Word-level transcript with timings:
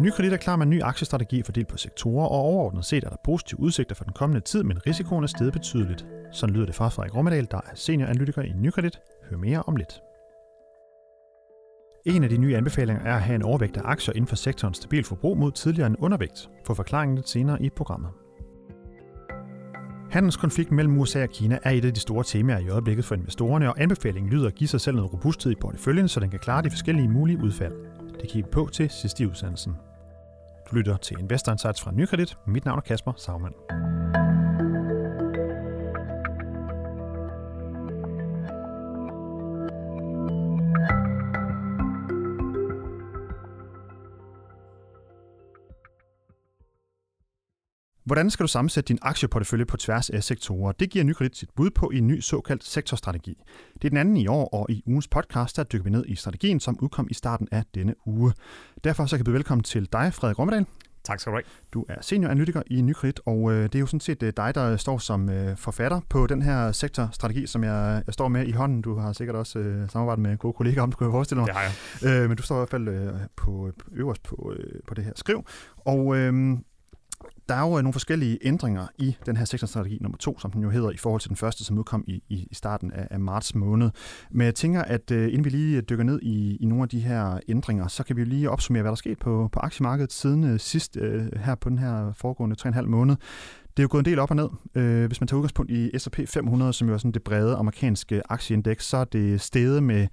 Nykredit 0.00 0.32
er 0.32 0.36
klar 0.36 0.56
med 0.56 0.66
en 0.66 0.70
ny 0.70 0.82
aktiestrategi 0.82 1.42
fordelt 1.42 1.68
på 1.68 1.76
sektorer, 1.76 2.26
og 2.26 2.38
overordnet 2.38 2.84
set 2.84 3.04
er 3.04 3.08
der 3.08 3.16
positive 3.24 3.60
udsigter 3.60 3.94
for 3.94 4.04
den 4.04 4.12
kommende 4.12 4.40
tid, 4.40 4.62
men 4.62 4.86
risikoen 4.86 5.24
er 5.24 5.28
steget 5.28 5.52
betydeligt. 5.52 6.06
Sådan 6.32 6.54
lyder 6.54 6.66
det 6.66 6.74
fra 6.74 6.88
Frederik 6.88 7.16
Rommedal, 7.16 7.48
der 7.50 7.56
er 7.56 7.74
senioranalytiker 7.74 8.42
i 8.42 8.52
Nykredit. 8.56 9.00
Hør 9.30 9.36
mere 9.36 9.62
om 9.62 9.76
lidt. 9.76 10.00
En 12.06 12.24
af 12.24 12.30
de 12.30 12.36
nye 12.36 12.56
anbefalinger 12.56 13.02
er 13.04 13.14
at 13.14 13.22
have 13.22 13.34
en 13.34 13.42
overvægt 13.42 13.76
af 13.76 13.82
aktier 13.84 14.14
inden 14.14 14.28
for 14.28 14.36
sektorens 14.36 14.76
stabil 14.76 15.04
forbrug 15.04 15.38
mod 15.38 15.52
tidligere 15.52 15.86
en 15.86 15.96
undervægt. 15.96 16.50
For 16.66 16.74
forklaringen 16.74 17.14
lidt 17.16 17.28
senere 17.28 17.62
i 17.62 17.70
programmet. 17.70 18.10
Handelskonflikten 20.10 20.76
mellem 20.76 20.98
USA 20.98 21.22
og 21.22 21.28
Kina 21.28 21.58
er 21.62 21.70
et 21.70 21.84
af 21.84 21.94
de 21.94 22.00
store 22.00 22.24
temaer 22.24 22.58
i 22.58 22.68
øjeblikket 22.68 23.04
for 23.04 23.14
investorerne, 23.14 23.68
og 23.68 23.82
anbefalingen 23.82 24.32
lyder 24.32 24.46
at 24.46 24.54
give 24.54 24.68
sig 24.68 24.80
selv 24.80 24.96
noget 24.96 25.12
robusthed 25.12 25.52
i 25.52 25.60
porteføljen, 25.60 26.08
så 26.08 26.20
den 26.20 26.30
kan 26.30 26.38
klare 26.38 26.62
de 26.62 26.70
forskellige 26.70 27.08
mulige 27.08 27.38
udfald. 27.38 27.72
Det 28.20 28.28
kigger 28.30 28.50
på 28.50 28.68
til 28.72 28.90
sidst 28.90 29.20
i 29.20 29.26
udsendelsen. 29.26 29.72
Du 30.70 30.76
lytter 30.76 30.96
til 30.96 31.18
Investor 31.18 31.52
Insights 31.52 31.80
fra 31.80 31.90
Nykredit. 31.90 32.36
Mit 32.46 32.64
navn 32.64 32.78
er 32.78 32.82
Kasper 32.82 33.12
Sagmann. 33.16 33.54
Hvordan 48.04 48.30
skal 48.30 48.44
du 48.44 48.48
sammensætte 48.48 48.88
din 48.88 48.98
aktieportefølje 49.02 49.64
på 49.64 49.76
tværs 49.76 50.10
af 50.10 50.24
sektorer? 50.24 50.72
Det 50.72 50.90
giver 50.90 51.04
Nykredit 51.04 51.36
sit 51.36 51.50
bud 51.56 51.70
på 51.70 51.90
i 51.90 51.98
en 51.98 52.06
ny 52.06 52.20
såkaldt 52.20 52.64
sektorstrategi. 52.64 53.42
Det 53.74 53.84
er 53.84 53.88
den 53.88 53.98
anden 53.98 54.16
i 54.16 54.26
år, 54.26 54.48
og 54.48 54.70
i 54.70 54.82
ugens 54.86 55.08
podcast, 55.08 55.56
der 55.56 55.62
dykker 55.62 55.84
vi 55.84 55.90
ned 55.90 56.04
i 56.08 56.14
strategien, 56.14 56.60
som 56.60 56.78
udkom 56.80 57.06
i 57.10 57.14
starten 57.14 57.48
af 57.52 57.64
denne 57.74 57.94
uge. 58.06 58.32
Derfor 58.84 59.06
så 59.06 59.16
kan 59.16 59.24
byde 59.24 59.34
velkommen 59.34 59.62
til 59.62 59.88
dig, 59.92 60.14
Frederik 60.14 60.38
Rommedal. 60.38 60.66
Tak 61.04 61.20
skal 61.20 61.32
du 61.32 61.36
have. 61.36 61.44
Du 61.72 61.84
er 61.88 61.94
senioranalytiker 62.00 62.62
i 62.66 62.80
Nykredit, 62.80 63.20
og 63.26 63.52
øh, 63.52 63.62
det 63.62 63.74
er 63.74 63.80
jo 63.80 63.86
sådan 63.86 64.00
set 64.00 64.22
øh, 64.22 64.32
dig, 64.36 64.54
der 64.54 64.76
står 64.76 64.98
som 64.98 65.28
øh, 65.28 65.56
forfatter 65.56 66.00
på 66.08 66.26
den 66.26 66.42
her 66.42 66.72
sektorstrategi, 66.72 67.46
som 67.46 67.64
jeg, 67.64 68.02
jeg 68.06 68.14
står 68.14 68.28
med 68.28 68.46
i 68.46 68.52
hånden. 68.52 68.82
Du 68.82 68.98
har 68.98 69.12
sikkert 69.12 69.36
også 69.36 69.58
øh, 69.58 69.90
samarbejdet 69.90 70.22
med 70.22 70.38
gode 70.38 70.52
kollegaer 70.52 70.82
om, 70.82 70.90
det 70.90 70.98
kunne 70.98 71.06
jeg 71.06 71.12
forestille 71.12 71.40
mig. 71.40 71.46
Det 71.46 71.56
har 71.56 71.62
jeg. 72.02 72.22
Øh, 72.22 72.28
men 72.28 72.36
du 72.36 72.42
står 72.42 72.56
i 72.56 72.58
hvert 72.58 72.70
fald 72.70 72.88
øh, 72.88 73.12
på, 73.36 73.70
øverst 73.92 74.22
på, 74.22 74.52
øh, 74.56 74.80
på 74.88 74.94
det 74.94 75.04
her 75.04 75.12
skriv. 75.16 75.44
Og 75.76 76.16
øh, 76.16 76.58
der 77.48 77.54
er 77.54 77.60
jo 77.60 77.78
øh, 77.78 77.82
nogle 77.82 77.92
forskellige 77.92 78.38
ændringer 78.42 78.86
i 78.98 79.16
den 79.26 79.36
her 79.36 79.44
sektorstrategi 79.44 79.98
nummer 80.00 80.18
to, 80.18 80.38
som 80.38 80.50
den 80.52 80.62
jo 80.62 80.70
hedder, 80.70 80.90
i 80.90 80.96
forhold 80.96 81.20
til 81.20 81.28
den 81.28 81.36
første, 81.36 81.64
som 81.64 81.78
udkom 81.78 82.04
i, 82.06 82.22
i, 82.28 82.48
starten 82.52 82.92
af, 82.92 83.08
af 83.10 83.20
marts 83.20 83.54
måned. 83.54 83.90
Men 84.30 84.44
jeg 84.44 84.54
tænker, 84.54 84.82
at 84.82 85.10
uh, 85.10 85.16
inden 85.16 85.44
vi 85.44 85.50
lige 85.50 85.76
øh, 85.76 85.82
dykker 85.82 86.04
ned 86.04 86.20
i, 86.22 86.56
i 86.56 86.66
nogle 86.66 86.82
af 86.82 86.88
de 86.88 87.00
her 87.00 87.40
ændringer, 87.48 87.88
så 87.88 88.04
kan 88.04 88.16
vi 88.16 88.22
jo 88.22 88.28
lige 88.28 88.50
opsummere, 88.50 88.82
hvad 88.82 88.88
der 88.88 88.94
er 88.94 88.96
sket 88.96 89.18
på, 89.18 89.48
på 89.52 89.60
aktiemarkedet 89.60 90.12
siden 90.12 90.58
sidst 90.58 90.98
her 91.36 91.54
på 91.54 91.68
den 91.68 91.78
her 91.78 92.12
foregående 92.12 92.56
3,5 92.60 92.82
måned. 92.82 93.16
Det 93.76 93.82
er 93.82 93.82
jo 93.82 93.88
gået 93.90 94.00
en 94.00 94.04
del 94.04 94.18
op 94.18 94.30
og 94.30 94.36
ned. 94.36 94.48
Uh, 94.74 95.06
hvis 95.06 95.20
man 95.20 95.28
tager 95.28 95.38
udgangspunkt 95.38 95.70
i 95.70 95.98
S&P 95.98 96.20
500, 96.28 96.72
som 96.72 96.88
jo 96.88 96.94
er 96.94 96.98
sådan 96.98 97.12
det 97.12 97.22
brede 97.22 97.56
amerikanske 97.56 98.22
aktieindeks, 98.28 98.84
så 98.84 98.96
er 98.96 99.04
det 99.04 99.40
steget 99.40 99.82
med 99.82 100.06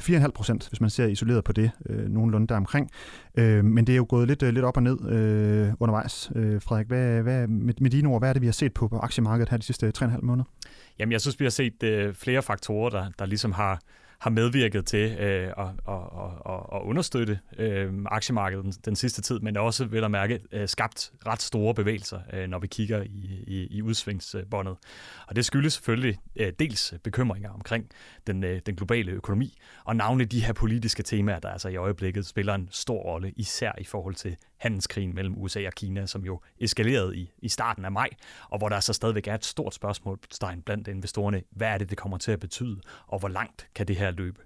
4,5 0.00 0.30
procent, 0.30 0.68
hvis 0.68 0.80
man 0.80 0.90
ser 0.90 1.06
isoleret 1.06 1.44
på 1.44 1.52
det, 1.52 1.70
øh, 1.88 2.08
nogenlunde 2.08 2.46
deromkring. 2.46 2.90
Øh, 3.38 3.64
men 3.64 3.86
det 3.86 3.92
er 3.92 3.96
jo 3.96 4.06
gået 4.08 4.28
lidt, 4.28 4.42
øh, 4.42 4.54
lidt 4.54 4.64
op 4.64 4.76
og 4.76 4.82
ned 4.82 5.10
øh, 5.10 5.72
undervejs. 5.80 6.30
Øh, 6.36 6.62
Frederik, 6.62 6.86
hvad, 6.86 7.22
hvad, 7.22 7.46
med, 7.46 7.74
med 7.80 7.90
dine 7.90 8.08
ord, 8.08 8.20
hvad 8.20 8.28
er 8.28 8.32
det, 8.32 8.42
vi 8.42 8.46
har 8.46 8.52
set 8.52 8.74
på, 8.74 8.88
på 8.88 8.98
aktiemarkedet 8.98 9.48
her 9.48 9.56
de 9.56 9.62
sidste 9.62 9.92
3,5 9.98 10.18
måneder? 10.22 10.44
Jamen, 10.98 11.12
jeg 11.12 11.20
synes, 11.20 11.40
vi 11.40 11.44
har 11.44 11.50
set 11.50 11.82
øh, 11.82 12.14
flere 12.14 12.42
faktorer, 12.42 12.90
der, 12.90 13.06
der 13.18 13.26
ligesom 13.26 13.52
har 13.52 13.80
har 14.18 14.30
medvirket 14.30 14.86
til 14.86 15.10
øh, 15.18 15.46
at, 15.58 15.66
at, 15.88 15.94
at, 16.48 16.60
at 16.72 16.82
understøtte 16.82 17.38
øh, 17.58 17.92
aktiemarkedet 18.06 18.64
den, 18.64 18.72
den 18.72 18.96
sidste 18.96 19.22
tid, 19.22 19.40
men 19.40 19.56
også 19.56 19.84
vil 19.84 20.04
at 20.04 20.10
mærke 20.10 20.40
øh, 20.52 20.68
skabt 20.68 21.12
ret 21.26 21.42
store 21.42 21.74
bevægelser, 21.74 22.20
øh, 22.32 22.48
når 22.48 22.58
vi 22.58 22.66
kigger 22.66 23.02
i, 23.02 23.44
i, 23.46 23.66
i 23.70 23.82
udsvingsbåndet. 23.82 24.76
Og 25.26 25.36
det 25.36 25.44
skyldes 25.44 25.72
selvfølgelig 25.72 26.18
øh, 26.36 26.52
dels 26.58 26.94
bekymringer 27.04 27.50
omkring 27.50 27.90
den, 28.26 28.44
øh, 28.44 28.60
den 28.66 28.76
globale 28.76 29.12
økonomi, 29.12 29.58
og 29.84 29.96
navnlig 29.96 30.32
de 30.32 30.44
her 30.44 30.52
politiske 30.52 31.02
temaer, 31.02 31.38
der 31.38 31.48
altså 31.48 31.68
i 31.68 31.76
øjeblikket 31.76 32.26
spiller 32.26 32.54
en 32.54 32.68
stor 32.70 32.98
rolle, 33.02 33.32
især 33.36 33.72
i 33.78 33.84
forhold 33.84 34.14
til 34.14 34.36
handelskrigen 34.58 35.14
mellem 35.14 35.34
USA 35.38 35.66
og 35.66 35.72
Kina, 35.72 36.06
som 36.06 36.24
jo 36.24 36.40
eskalerede 36.60 37.16
i, 37.16 37.30
i 37.38 37.48
starten 37.48 37.84
af 37.84 37.92
maj, 37.92 38.08
og 38.48 38.58
hvor 38.58 38.68
der 38.68 38.80
så 38.80 38.92
stadigvæk 38.92 39.26
er 39.26 39.34
et 39.34 39.44
stort 39.44 39.74
spørgsmålstegn 39.74 40.62
blandt 40.62 40.88
investorerne. 40.88 41.42
Hvad 41.50 41.68
er 41.68 41.78
det, 41.78 41.90
det 41.90 41.98
kommer 41.98 42.18
til 42.18 42.32
at 42.32 42.40
betyde, 42.40 42.80
og 43.06 43.18
hvor 43.18 43.28
langt 43.28 43.68
kan 43.74 43.88
det 43.88 43.96
her 43.96 44.10
løbe? 44.10 44.40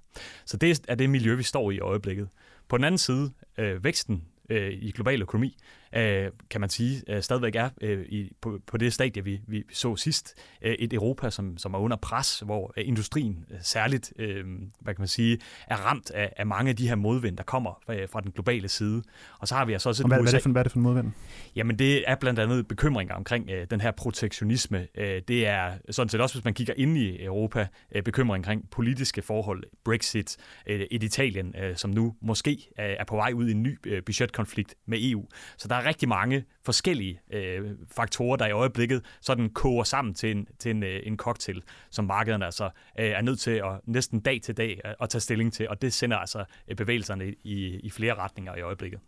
Så 0.44 0.56
det 0.56 0.80
er 0.88 0.94
det 0.94 1.10
miljø, 1.10 1.34
vi 1.34 1.42
står 1.42 1.70
i 1.70 1.80
i 1.80 1.82
øjeblikket. 1.82 2.28
På 2.68 2.76
den 2.76 2.84
anden 2.84 2.98
side, 2.98 3.32
øh, 3.58 3.84
væksten 3.84 4.24
øh, 4.50 4.72
i 4.72 4.90
global 4.90 5.22
økonomi, 5.22 5.56
øh, 5.96 6.30
kan 6.50 6.60
man 6.60 6.70
sige, 6.70 7.02
øh, 7.08 7.22
stadigvæk 7.22 7.54
er 7.54 7.68
øh, 7.80 8.06
i, 8.08 8.32
på, 8.40 8.58
på 8.66 8.76
det 8.76 8.92
stadie, 8.92 9.24
vi, 9.24 9.40
vi 9.46 9.64
så 9.72 9.96
sidst. 9.96 10.34
Øh, 10.62 10.74
et 10.78 10.92
Europa, 10.92 11.30
som, 11.30 11.58
som 11.58 11.74
er 11.74 11.78
under 11.78 11.96
pres, 11.96 12.40
hvor 12.40 12.72
øh, 12.76 12.88
industrien 12.88 13.44
øh, 13.50 13.58
særligt, 13.62 14.12
øh, 14.18 14.44
hvad 14.80 14.94
kan 14.94 15.00
man 15.00 15.08
sige, 15.08 15.38
er 15.66 15.76
ramt 15.76 16.10
af, 16.10 16.32
af 16.36 16.46
mange 16.46 16.68
af 16.68 16.76
de 16.76 16.88
her 16.88 16.94
modvind, 16.94 17.36
der 17.36 17.42
kommer 17.42 17.82
fra, 17.86 18.04
fra 18.04 18.20
den 18.20 18.32
globale 18.32 18.68
side. 18.68 19.02
Og 19.38 19.48
så 19.48 19.54
har 19.54 19.64
vi 19.64 19.72
altså 19.72 19.88
også 19.88 20.02
et 20.02 20.08
hvad, 20.08 20.20
USA. 20.20 20.30
Hvad 20.30 20.32
er, 20.32 20.36
det 20.36 20.42
for, 20.42 20.50
hvad 20.50 20.60
er 20.60 20.62
det 20.62 20.72
for 20.72 20.78
en 20.78 20.82
modvind? 20.82 21.12
Jamen 21.56 21.78
det 21.78 22.10
er 22.10 22.14
blandt 22.14 22.40
andet 22.40 22.68
bekymringer 22.68 23.14
omkring 23.14 23.50
øh, 23.50 23.66
den 23.70 23.80
her 23.80 23.90
protektionisme. 23.90 24.86
Øh, 24.94 25.22
det 25.28 25.46
er 25.46 25.72
sådan 25.90 26.08
set 26.08 26.20
også, 26.20 26.34
hvis 26.34 26.44
man 26.44 26.54
kigger 26.54 26.74
ind 26.76 26.98
i 26.98 27.24
Europa, 27.24 27.66
øh, 27.92 28.02
bekymring 28.02 28.40
omkring 28.40 28.70
politiske 28.70 29.22
forhold, 29.22 29.64
Brexit, 29.84 30.36
øh, 30.66 30.80
et 30.90 31.02
Italien, 31.02 31.54
øh, 31.62 31.76
som 31.76 31.90
nu 31.90 32.14
måske 32.20 32.50
øh, 32.50 32.84
er 32.84 33.04
på 33.04 33.16
vej 33.16 33.32
ud 33.34 33.48
i 33.48 33.50
en 33.50 33.62
ny 33.62 33.78
øh, 33.86 34.02
budgetkonflikt 34.02 34.74
med 34.86 34.98
EU. 35.02 35.24
Så 35.56 35.68
der 35.68 35.79
er 35.80 35.84
rigtig 35.84 36.08
mange 36.08 36.44
forskellige 36.64 37.20
øh, 37.32 37.70
faktorer, 37.96 38.36
der 38.36 38.46
i 38.46 38.52
øjeblikket 38.52 39.04
sådan 39.20 39.50
koger 39.50 39.84
sammen 39.84 40.14
til 40.14 40.30
en, 40.30 40.46
til 40.58 40.70
en, 40.70 40.82
øh, 40.82 41.00
en 41.04 41.16
cocktail, 41.16 41.62
som 41.90 42.04
markederne 42.04 42.44
altså 42.44 42.64
øh, 42.98 43.10
er 43.10 43.22
nødt 43.22 43.40
til 43.40 43.50
at 43.50 43.80
næsten 43.84 44.20
dag 44.20 44.40
til 44.42 44.56
dag 44.56 44.80
at, 44.84 44.96
at 45.00 45.08
tage 45.08 45.20
stilling 45.20 45.52
til, 45.52 45.68
og 45.68 45.82
det 45.82 45.92
sender 45.92 46.16
altså 46.16 46.44
øh, 46.68 46.76
bevægelserne 46.76 47.34
i, 47.44 47.80
i 47.82 47.90
flere 47.90 48.14
retninger 48.14 48.56
i 48.56 48.60
øjeblikket. 48.60 49.00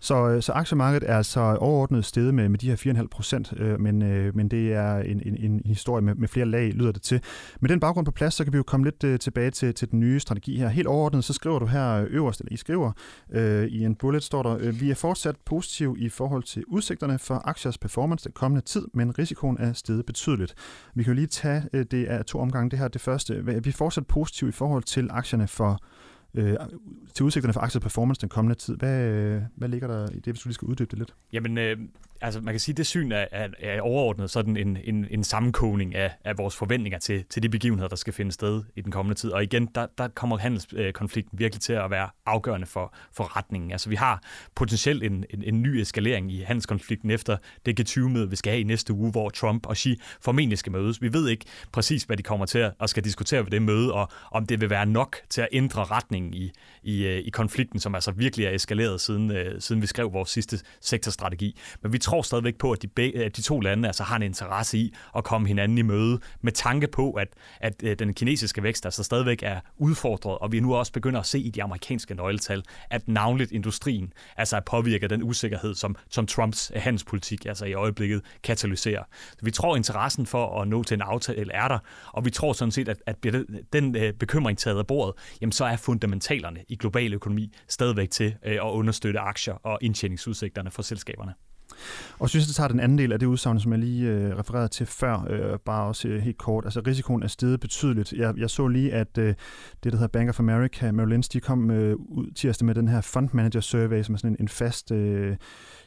Så, 0.00 0.28
øh, 0.28 0.42
så 0.42 0.52
aktiemarkedet 0.52 1.10
er 1.10 1.16
altså 1.16 1.40
overordnet 1.40 2.04
stedet 2.04 2.34
med, 2.34 2.48
med 2.48 2.58
de 2.58 2.68
her 2.68 2.76
4,5 2.76 3.06
procent, 3.06 3.52
øh, 3.56 3.80
men, 3.80 4.02
øh, 4.02 4.36
men 4.36 4.48
det 4.48 4.72
er 4.72 4.98
en, 4.98 5.22
en, 5.26 5.36
en 5.36 5.62
historie 5.64 6.02
med, 6.02 6.14
med 6.14 6.28
flere 6.28 6.46
lag, 6.46 6.72
lyder 6.72 6.92
det 6.92 7.02
til. 7.02 7.20
Med 7.60 7.68
den 7.68 7.80
baggrund 7.80 8.06
på 8.06 8.12
plads, 8.12 8.34
så 8.34 8.44
kan 8.44 8.52
vi 8.52 8.56
jo 8.56 8.62
komme 8.62 8.86
lidt 8.86 9.04
øh, 9.04 9.18
tilbage 9.18 9.50
til, 9.50 9.74
til 9.74 9.90
den 9.90 10.00
nye 10.00 10.20
strategi 10.20 10.58
her. 10.58 10.68
Helt 10.68 10.86
overordnet, 10.86 11.24
så 11.24 11.32
skriver 11.32 11.58
du 11.58 11.66
her 11.66 12.06
øverst, 12.10 12.40
eller 12.40 12.52
I 12.52 12.56
skriver 12.56 12.92
øh, 13.32 13.66
i 13.66 13.84
en 13.84 13.94
bullet, 13.94 14.22
står 14.22 14.42
der, 14.42 14.58
øh, 14.60 14.80
vi 14.80 14.90
er 14.90 14.94
fortsat 14.94 15.36
positiv 15.44 15.96
i 15.98 16.08
forhold 16.08 16.42
til 16.42 16.64
udsigterne 16.68 17.18
for 17.18 17.42
aktiers 17.48 17.78
performance 17.78 18.24
den 18.24 18.32
kommende 18.32 18.64
tid, 18.64 18.86
men 18.94 19.18
risikoen 19.18 19.56
er 19.60 19.72
steget 19.72 20.06
betydeligt. 20.06 20.54
Vi 20.94 21.02
kan 21.02 21.12
jo 21.12 21.14
lige 21.14 21.26
tage 21.26 21.62
øh, 21.72 21.86
det 21.90 22.06
af 22.06 22.24
to 22.24 22.38
omgange. 22.38 22.70
Det 22.70 22.78
her 22.78 22.88
det 22.88 23.00
første. 23.00 23.44
Vi 23.44 23.68
er 23.70 23.72
fortsat 23.72 24.06
positive 24.06 24.48
i 24.48 24.52
forhold 24.52 24.82
til 24.82 25.08
aktierne 25.10 25.48
for 25.48 25.80
øh, 26.34 26.56
til 27.14 27.24
udsigterne 27.24 27.52
for 27.52 27.60
aktieperformance 27.60 28.20
den 28.20 28.28
kommende 28.28 28.54
tid. 28.54 28.76
Hvad, 28.76 29.40
hvad 29.56 29.68
ligger 29.68 29.88
der 29.88 30.10
i 30.10 30.14
det, 30.14 30.32
hvis 30.32 30.40
du 30.40 30.48
lige 30.48 30.54
skal 30.54 30.66
uddybe 30.66 30.90
det 30.90 30.98
lidt? 30.98 31.14
Jamen, 31.32 31.58
øh, 31.58 31.76
altså 32.20 32.40
man 32.40 32.54
kan 32.54 32.60
sige, 32.60 32.72
at 32.72 32.76
det 32.76 32.86
syn 32.86 33.12
er, 33.12 33.26
er, 33.32 33.48
er 33.58 33.80
overordnet 33.80 34.30
sådan 34.30 34.56
en, 34.56 34.78
en, 34.84 35.06
en 35.10 35.24
sammenkogning 35.24 35.94
af, 35.94 36.10
af 36.24 36.38
vores 36.38 36.56
forventninger 36.56 36.98
til, 36.98 37.24
til 37.30 37.42
de 37.42 37.48
begivenheder, 37.48 37.88
der 37.88 37.96
skal 37.96 38.12
finde 38.12 38.32
sted 38.32 38.62
i 38.76 38.80
den 38.80 38.92
kommende 38.92 39.20
tid. 39.20 39.30
Og 39.30 39.42
igen, 39.42 39.68
der, 39.74 39.86
der 39.98 40.08
kommer 40.08 40.38
handelskonflikten 40.38 41.38
virkelig 41.38 41.60
til 41.60 41.72
at 41.72 41.90
være 41.90 42.08
afgørende 42.26 42.66
for, 42.66 42.94
for 43.12 43.36
retningen. 43.36 43.72
Altså 43.72 43.88
vi 43.88 43.94
har 43.94 44.22
potentielt 44.54 45.02
en, 45.02 45.24
en, 45.30 45.42
en 45.42 45.62
ny 45.62 45.68
eskalering 45.68 46.32
i 46.32 46.40
handelskonflikten 46.40 47.10
efter 47.10 47.36
det 47.66 47.80
G20-møde, 47.80 48.30
vi 48.30 48.36
skal 48.36 48.50
have 48.50 48.60
i 48.60 48.64
næste 48.64 48.92
uge, 48.92 49.10
hvor 49.10 49.30
Trump 49.30 49.66
og 49.66 49.76
Xi 49.76 50.00
formentlig 50.20 50.58
skal 50.58 50.72
mødes. 50.72 51.02
Vi 51.02 51.12
ved 51.12 51.28
ikke 51.28 51.44
præcis, 51.72 52.02
hvad 52.02 52.16
de 52.16 52.22
kommer 52.22 52.46
til 52.46 52.58
at, 52.58 52.72
og 52.78 52.88
skal 52.88 53.04
diskutere 53.04 53.44
ved 53.44 53.50
det 53.50 53.62
møde, 53.62 53.92
og 53.92 54.08
om 54.30 54.46
det 54.46 54.60
vil 54.60 54.70
være 54.70 54.86
nok 54.86 55.16
til 55.28 55.40
at 55.40 55.48
ændre 55.52 55.84
retningen 55.84 56.34
i, 56.34 56.52
i, 56.82 57.06
øh, 57.06 57.18
i 57.18 57.30
konflikten, 57.30 57.80
som 57.80 57.94
altså 57.94 58.10
virkelig 58.10 58.46
er 58.46 58.50
eskaleret 58.50 59.00
siden, 59.00 59.30
øh, 59.30 59.60
siden 59.60 59.82
vi 59.82 59.86
skrev 59.86 60.12
vores 60.12 60.30
sidste 60.30 60.60
sektorstrategi. 60.80 61.58
Men 61.82 61.92
vi 61.92 61.98
tror 62.08 62.22
stadigvæk 62.22 62.58
på, 62.58 62.72
at 62.72 62.82
de, 62.82 62.86
be, 62.86 63.12
at 63.14 63.36
de 63.36 63.42
to 63.42 63.60
lande 63.60 63.88
altså 63.88 64.02
har 64.02 64.16
en 64.16 64.22
interesse 64.22 64.78
i 64.78 64.94
at 65.16 65.24
komme 65.24 65.48
hinanden 65.48 65.78
i 65.78 65.82
møde, 65.82 66.20
med 66.40 66.52
tanke 66.52 66.86
på, 66.86 67.12
at, 67.12 67.28
at 67.60 67.82
at 67.82 67.98
den 67.98 68.14
kinesiske 68.14 68.62
vækst 68.62 68.86
altså 68.86 69.02
stadigvæk 69.02 69.42
er 69.42 69.60
udfordret, 69.76 70.38
og 70.38 70.52
vi 70.52 70.60
nu 70.60 70.74
også 70.74 70.92
begynder 70.92 71.20
at 71.20 71.26
se 71.26 71.38
i 71.38 71.50
de 71.50 71.62
amerikanske 71.62 72.14
nøgletal, 72.14 72.62
at 72.90 73.08
navnligt 73.08 73.52
industrien 73.52 74.12
altså 74.36 74.56
er 74.56 74.60
påvirket 74.60 75.02
af 75.02 75.08
den 75.08 75.22
usikkerhed, 75.22 75.74
som, 75.74 75.96
som 76.10 76.26
Trumps 76.26 76.72
handelspolitik 76.76 77.46
altså 77.46 77.64
i 77.64 77.72
øjeblikket 77.74 78.22
katalyserer. 78.42 79.02
Så 79.30 79.38
vi 79.42 79.50
tror, 79.50 79.76
interessen 79.76 80.26
for 80.26 80.60
at 80.60 80.68
nå 80.68 80.82
til 80.82 80.94
en 80.94 81.02
aftale 81.02 81.52
er 81.52 81.68
der, 81.68 81.78
og 82.12 82.24
vi 82.24 82.30
tror 82.30 82.52
sådan 82.52 82.72
set, 82.72 82.88
at, 82.88 83.02
at 83.06 83.26
den 83.72 83.96
øh, 83.96 84.12
bekymring 84.12 84.58
taget 84.58 84.78
af 84.78 84.86
bordet, 84.86 85.14
jamen 85.40 85.52
så 85.52 85.64
er 85.64 85.76
fundamentalerne 85.76 86.60
i 86.68 86.76
global 86.76 87.14
økonomi 87.14 87.52
stadigvæk 87.68 88.10
til 88.10 88.34
øh, 88.46 88.54
at 88.54 88.60
understøtte 88.60 89.20
aktier 89.20 89.54
og 89.54 89.78
indtjeningsudsigterne 89.82 90.70
for 90.70 90.82
selskaberne. 90.82 91.34
Og 92.18 92.28
synes, 92.28 92.46
det 92.46 92.56
tager 92.56 92.68
den 92.68 92.80
anden 92.80 92.98
del 92.98 93.12
af 93.12 93.18
det 93.18 93.26
udsagn, 93.26 93.60
som 93.60 93.72
jeg 93.72 93.78
lige 93.78 94.08
øh, 94.08 94.38
refererede 94.38 94.68
til 94.68 94.86
før, 94.86 95.26
øh, 95.30 95.58
bare 95.58 95.86
også 95.86 96.08
øh, 96.08 96.22
helt 96.22 96.38
kort. 96.38 96.64
Altså 96.64 96.80
risikoen 96.86 97.22
er 97.22 97.26
steget 97.26 97.60
betydeligt. 97.60 98.12
Jeg, 98.12 98.34
jeg 98.38 98.50
så 98.50 98.68
lige, 98.68 98.92
at 98.92 99.18
øh, 99.18 99.34
det, 99.84 99.92
der 99.92 99.98
hedder 99.98 100.06
Bank 100.06 100.28
of 100.28 100.40
America, 100.40 100.92
Merrill 100.92 101.12
Lynch, 101.12 101.32
de 101.32 101.40
kom 101.40 101.70
øh, 101.70 101.96
ud 101.96 102.30
tirsdag 102.34 102.66
med 102.66 102.74
den 102.74 102.88
her 102.88 103.00
Fund 103.00 103.28
Manager 103.32 103.60
Survey, 103.60 104.02
som 104.02 104.14
er 104.14 104.18
sådan 104.18 104.30
en, 104.30 104.36
en 104.40 104.48
fast... 104.48 104.90
Øh, 104.90 105.36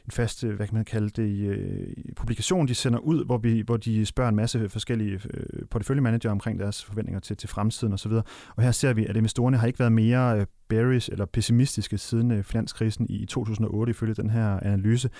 en 0.04 0.10
fast, 0.10 0.44
øh, 0.44 0.56
hvad 0.56 0.66
kan 0.66 0.74
man 0.74 0.84
kalde 0.84 1.08
det, 1.08 1.48
øh, 1.48 1.86
publikation, 2.16 2.68
de 2.68 2.74
sender 2.74 2.98
ud, 2.98 3.24
hvor, 3.24 3.38
vi, 3.38 3.62
hvor 3.66 3.76
de 3.76 4.06
spørger 4.06 4.28
en 4.28 4.36
masse 4.36 4.68
forskellige 4.68 5.20
øh, 5.34 5.66
porteføljemanager 5.70 6.30
omkring 6.30 6.58
deres 6.58 6.84
forventninger 6.84 7.20
til, 7.20 7.36
til 7.36 7.48
fremtiden 7.48 7.92
osv. 7.92 8.12
Og 8.56 8.62
her 8.62 8.72
ser 8.72 8.92
vi, 8.92 9.06
at 9.06 9.16
investorerne 9.16 9.56
har 9.56 9.66
ikke 9.66 9.78
været 9.78 9.92
mere 9.92 10.38
øh, 10.38 10.46
bearish 10.68 11.08
eller 11.12 11.24
pessimistiske 11.24 11.98
siden 11.98 12.30
øh, 12.30 12.44
finanskrisen 12.44 13.06
i 13.08 13.26
2008, 13.26 13.90
ifølge 13.90 14.14
den 14.14 14.30
her 14.30 14.60
analyse. 14.60 15.10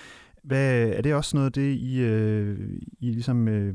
Hvad, 0.43 0.89
er 0.89 1.03
det 1.03 1.15
også 1.15 1.37
noget 1.37 1.55
det, 1.55 1.75
I, 1.75 2.01
øh, 2.01 2.59
I 3.01 3.11
ligesom 3.11 3.49
øh, 3.49 3.75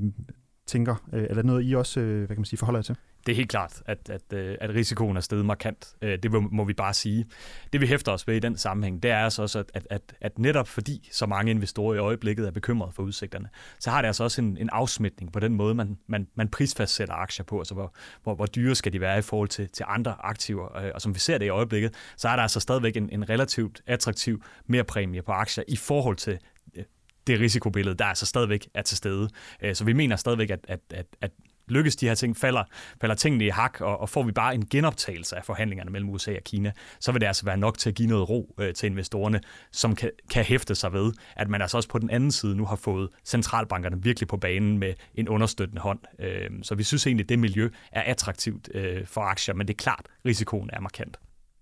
tænker, 0.67 0.95
øh, 1.13 1.25
eller 1.29 1.43
noget, 1.43 1.63
I 1.65 1.75
også 1.75 1.99
øh, 1.99 2.17
hvad 2.17 2.27
kan 2.27 2.37
man 2.37 2.45
sige, 2.45 2.57
forholder 2.57 2.77
jer 2.77 2.83
til? 2.83 2.95
Det 3.25 3.33
er 3.33 3.35
helt 3.35 3.49
klart, 3.49 3.81
at, 3.85 4.09
at, 4.09 4.33
øh, 4.33 4.57
at 4.61 4.69
risikoen 4.69 5.17
er 5.17 5.21
steget 5.21 5.45
markant. 5.45 5.95
Øh, 6.01 6.19
det 6.23 6.31
må 6.51 6.63
vi 6.63 6.73
bare 6.73 6.93
sige. 6.93 7.25
Det 7.73 7.81
vi 7.81 7.87
hæfter 7.87 8.11
os 8.11 8.27
ved 8.27 8.35
i 8.35 8.39
den 8.39 8.57
sammenhæng, 8.57 9.03
det 9.03 9.11
er 9.11 9.17
altså 9.17 9.41
også, 9.41 9.59
at, 9.73 9.87
at, 9.89 10.15
at 10.21 10.39
netop 10.39 10.67
fordi 10.67 11.09
så 11.11 11.25
mange 11.25 11.51
investorer 11.51 11.95
i 11.95 11.97
øjeblikket 11.97 12.47
er 12.47 12.51
bekymrede 12.51 12.91
for 12.91 13.03
udsigterne, 13.03 13.49
så 13.79 13.89
har 13.89 14.01
det 14.01 14.07
altså 14.07 14.23
også 14.23 14.41
en, 14.41 14.57
en 14.57 14.69
afsmitning 14.69 15.31
på 15.33 15.39
den 15.39 15.53
måde, 15.55 15.75
man, 15.75 15.97
man, 16.07 16.27
man 16.35 16.49
prisfastsætter 16.49 17.15
aktier 17.15 17.43
på, 17.45 17.59
altså 17.59 17.73
hvor, 17.73 17.93
hvor, 18.23 18.35
hvor 18.35 18.45
dyre 18.45 18.75
skal 18.75 18.93
de 18.93 19.01
være 19.01 19.17
i 19.17 19.21
forhold 19.21 19.49
til, 19.49 19.69
til 19.69 19.85
andre 19.87 20.15
aktiver. 20.19 20.77
Øh, 20.77 20.91
og 20.93 21.01
som 21.01 21.15
vi 21.15 21.19
ser 21.19 21.37
det 21.37 21.45
i 21.45 21.49
øjeblikket, 21.49 21.93
så 22.17 22.29
er 22.29 22.35
der 22.35 22.43
altså 22.43 22.59
stadigvæk 22.59 22.97
en, 22.97 23.09
en 23.09 23.29
relativt 23.29 23.81
attraktiv 23.87 24.43
mere 24.67 24.83
præmie 24.83 25.21
på 25.21 25.31
aktier 25.31 25.63
i 25.67 25.75
forhold 25.75 26.15
til 26.15 26.39
det 27.27 27.39
risikobillede, 27.39 27.95
der 27.95 28.05
altså 28.05 28.25
stadigvæk 28.25 28.67
er 28.73 28.81
til 28.81 28.97
stede. 28.97 29.29
Øh, 29.61 29.75
så 29.75 29.83
vi 29.83 29.93
mener 29.93 30.15
stadigvæk, 30.15 30.49
at, 30.49 30.59
at, 30.67 30.79
at, 30.89 31.05
at 31.21 31.31
lykkes 31.67 31.95
de 31.95 32.07
her 32.07 32.15
ting, 32.15 32.37
falder, 32.37 32.63
falder 33.01 33.15
tingene 33.15 33.45
i 33.45 33.49
hak, 33.49 33.81
og, 33.81 33.99
og 33.99 34.09
får 34.09 34.23
vi 34.23 34.31
bare 34.31 34.55
en 34.55 34.65
genoptagelse 34.65 35.35
af 35.35 35.45
forhandlingerne 35.45 35.91
mellem 35.91 36.09
USA 36.09 36.35
og 36.35 36.43
Kina, 36.45 36.71
så 36.99 37.11
vil 37.11 37.21
det 37.21 37.27
altså 37.27 37.45
være 37.45 37.57
nok 37.57 37.77
til 37.77 37.89
at 37.89 37.95
give 37.95 38.07
noget 38.07 38.29
ro 38.29 38.55
øh, 38.59 38.73
til 38.73 38.87
investorerne, 38.87 39.41
som 39.71 39.95
kan, 39.95 40.11
kan 40.29 40.43
hæfte 40.43 40.75
sig 40.75 40.93
ved, 40.93 41.13
at 41.35 41.49
man 41.49 41.61
altså 41.61 41.77
også 41.77 41.89
på 41.89 41.99
den 41.99 42.09
anden 42.09 42.31
side 42.31 42.55
nu 42.55 42.65
har 42.65 42.75
fået 42.75 43.09
centralbankerne 43.25 44.03
virkelig 44.03 44.27
på 44.27 44.37
banen 44.37 44.77
med 44.77 44.93
en 45.15 45.29
understøttende 45.29 45.81
hånd. 45.81 45.99
Øh, 46.19 46.49
så 46.63 46.75
vi 46.75 46.83
synes 46.83 47.07
egentlig, 47.07 47.23
at 47.23 47.29
det 47.29 47.39
miljø 47.39 47.69
er 47.91 48.01
attraktivt 48.01 48.69
øh, 48.73 49.05
for 49.05 49.21
aktier, 49.21 49.55
men 49.55 49.67
det 49.67 49.73
er 49.73 49.77
klart, 49.77 50.05
risikoen 50.25 50.69
er 50.73 50.79
markant. 50.79 51.17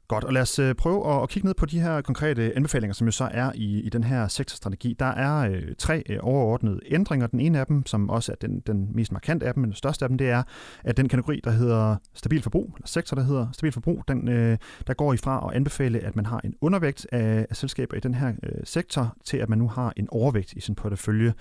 Godt, 0.08 0.24
og 0.24 0.34
lad 0.34 0.42
os 0.42 0.60
øh, 0.60 0.76
prøve 0.76 1.24
at 1.24 1.30
kigge 1.30 1.48
ned 1.48 1.54
på 1.54 1.66
de 1.66 1.80
her 1.80 2.02
konkrete 2.02 2.56
anbefalinger, 2.56 2.94
som 2.94 3.08
jo 3.08 3.12
så 3.12 3.30
er 3.32 3.52
i, 3.56 3.82
i 3.82 3.90
den 3.90 4.04
her 4.04 4.28
sektorstrategi. 4.28 4.96
Der 5.00 5.06
er 5.06 5.50
øh, 5.50 5.62
tre 5.78 6.04
øh, 6.10 6.18
overordnede 6.22 6.80
ændringer. 6.86 7.28
Den 7.28 7.40
ene 7.40 7.60
af 7.60 7.66
dem, 7.66 7.86
som 7.86 8.10
også 8.10 8.32
er 8.32 8.36
den, 8.36 8.60
den 8.60 8.90
mest 8.94 9.12
markante 9.12 9.46
af 9.46 9.54
dem, 9.54 9.62
men 9.62 9.70
den 9.70 9.76
største 9.76 10.06
af 10.06 10.10
dem, 10.10 10.18
det 10.18 10.30
er, 10.30 10.44
at 10.84 10.98
den 10.98 11.10
kategori, 11.10 11.42
der 11.44 11.52
hedder 11.52 11.96
stabil 12.14 12.42
forbrug, 12.42 12.72
eller 12.76 12.88
sektor, 12.88 13.16
der 13.16 13.24
hedder 13.24 13.48
stabil 13.52 13.72
forbrug, 13.72 14.04
den, 14.08 14.28
øh, 14.28 14.58
der 14.88 14.94
går 14.94 15.14
ifra 15.14 15.48
at 15.50 15.56
anbefale, 15.56 16.00
at 16.00 16.16
man 16.16 16.26
har 16.26 16.42
en 16.44 16.56
undervægt 16.62 17.08
af, 17.12 17.48
af 17.50 17.56
selskaber 17.56 17.98
i 17.98 18.00
den 18.00 18.14
her 18.14 18.34
øh, 18.44 18.62
sektor, 18.64 19.18
til 19.26 19.38
at 19.38 19.50
man 19.50 19.58
nu 19.58 19.68
har 19.68 19.94
en 19.98 20.08
overvægt 20.12 20.54
i 20.54 20.60
sin 20.60 20.76
portefølje. 20.76 21.34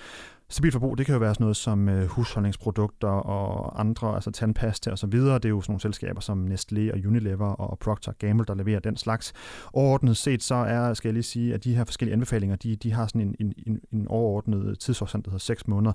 Stabilt 0.49 0.73
forbrug, 0.73 0.99
det 0.99 1.07
kan 1.07 1.13
jo 1.13 1.19
være 1.19 1.35
sådan 1.35 1.45
noget 1.45 1.57
som 1.57 1.89
øh, 1.89 2.07
husholdningsprodukter 2.07 3.09
og 3.09 3.81
andre, 3.81 4.15
altså 4.15 4.31
tandpasta 4.31 4.91
og 4.91 4.99
så 4.99 5.07
videre. 5.07 5.35
Det 5.35 5.45
er 5.45 5.49
jo 5.49 5.61
sådan 5.61 5.73
nogle 5.73 5.81
selskaber 5.81 6.21
som 6.21 6.47
Nestlé 6.47 6.93
og 6.93 6.99
Unilever 7.07 7.53
og 7.53 7.79
Procter 7.79 8.13
Gamble, 8.13 8.47
der 8.47 8.55
leverer 8.55 8.81
den 8.81 8.97
slags. 8.97 9.33
Overordnet 9.73 10.17
set 10.17 10.43
så 10.43 10.55
er, 10.55 10.95
skal 10.95 11.09
jeg 11.09 11.13
lige 11.13 11.23
sige, 11.23 11.55
at 11.55 11.65
de 11.65 11.77
her 11.77 11.85
forskellige 11.85 12.13
anbefalinger, 12.13 12.57
de, 12.57 12.77
de 12.77 12.93
har 12.93 13.07
sådan 13.07 13.21
en, 13.21 13.35
en, 13.41 13.53
en, 13.67 13.81
en 13.93 14.09
overordnet 14.09 14.79
tidshorisont, 14.79 15.25
der 15.25 15.31
hedder 15.31 15.43
6 15.43 15.69
måneder. 15.69 15.93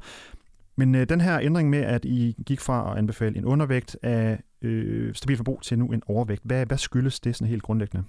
Men 0.76 0.96
øh, 0.96 1.10
den 1.10 1.22
her 1.22 1.40
ændring 1.40 1.70
med, 1.70 1.80
at 1.80 2.06
I 2.06 2.36
gik 2.46 2.60
fra 2.60 2.92
at 2.92 2.98
anbefale 2.98 3.38
en 3.38 3.46
undervægt 3.46 3.98
af 4.04 4.40
øh, 4.62 5.16
stabilt 5.16 5.38
forbrug 5.38 5.62
til 5.62 5.80
nu 5.80 5.92
en 5.92 6.04
overvægt. 6.08 6.42
Hvad, 6.44 6.66
hvad 6.66 6.78
skyldes 6.78 7.20
det 7.20 7.36
sådan 7.36 7.48
helt 7.48 7.64
grundlæggende? 7.64 8.06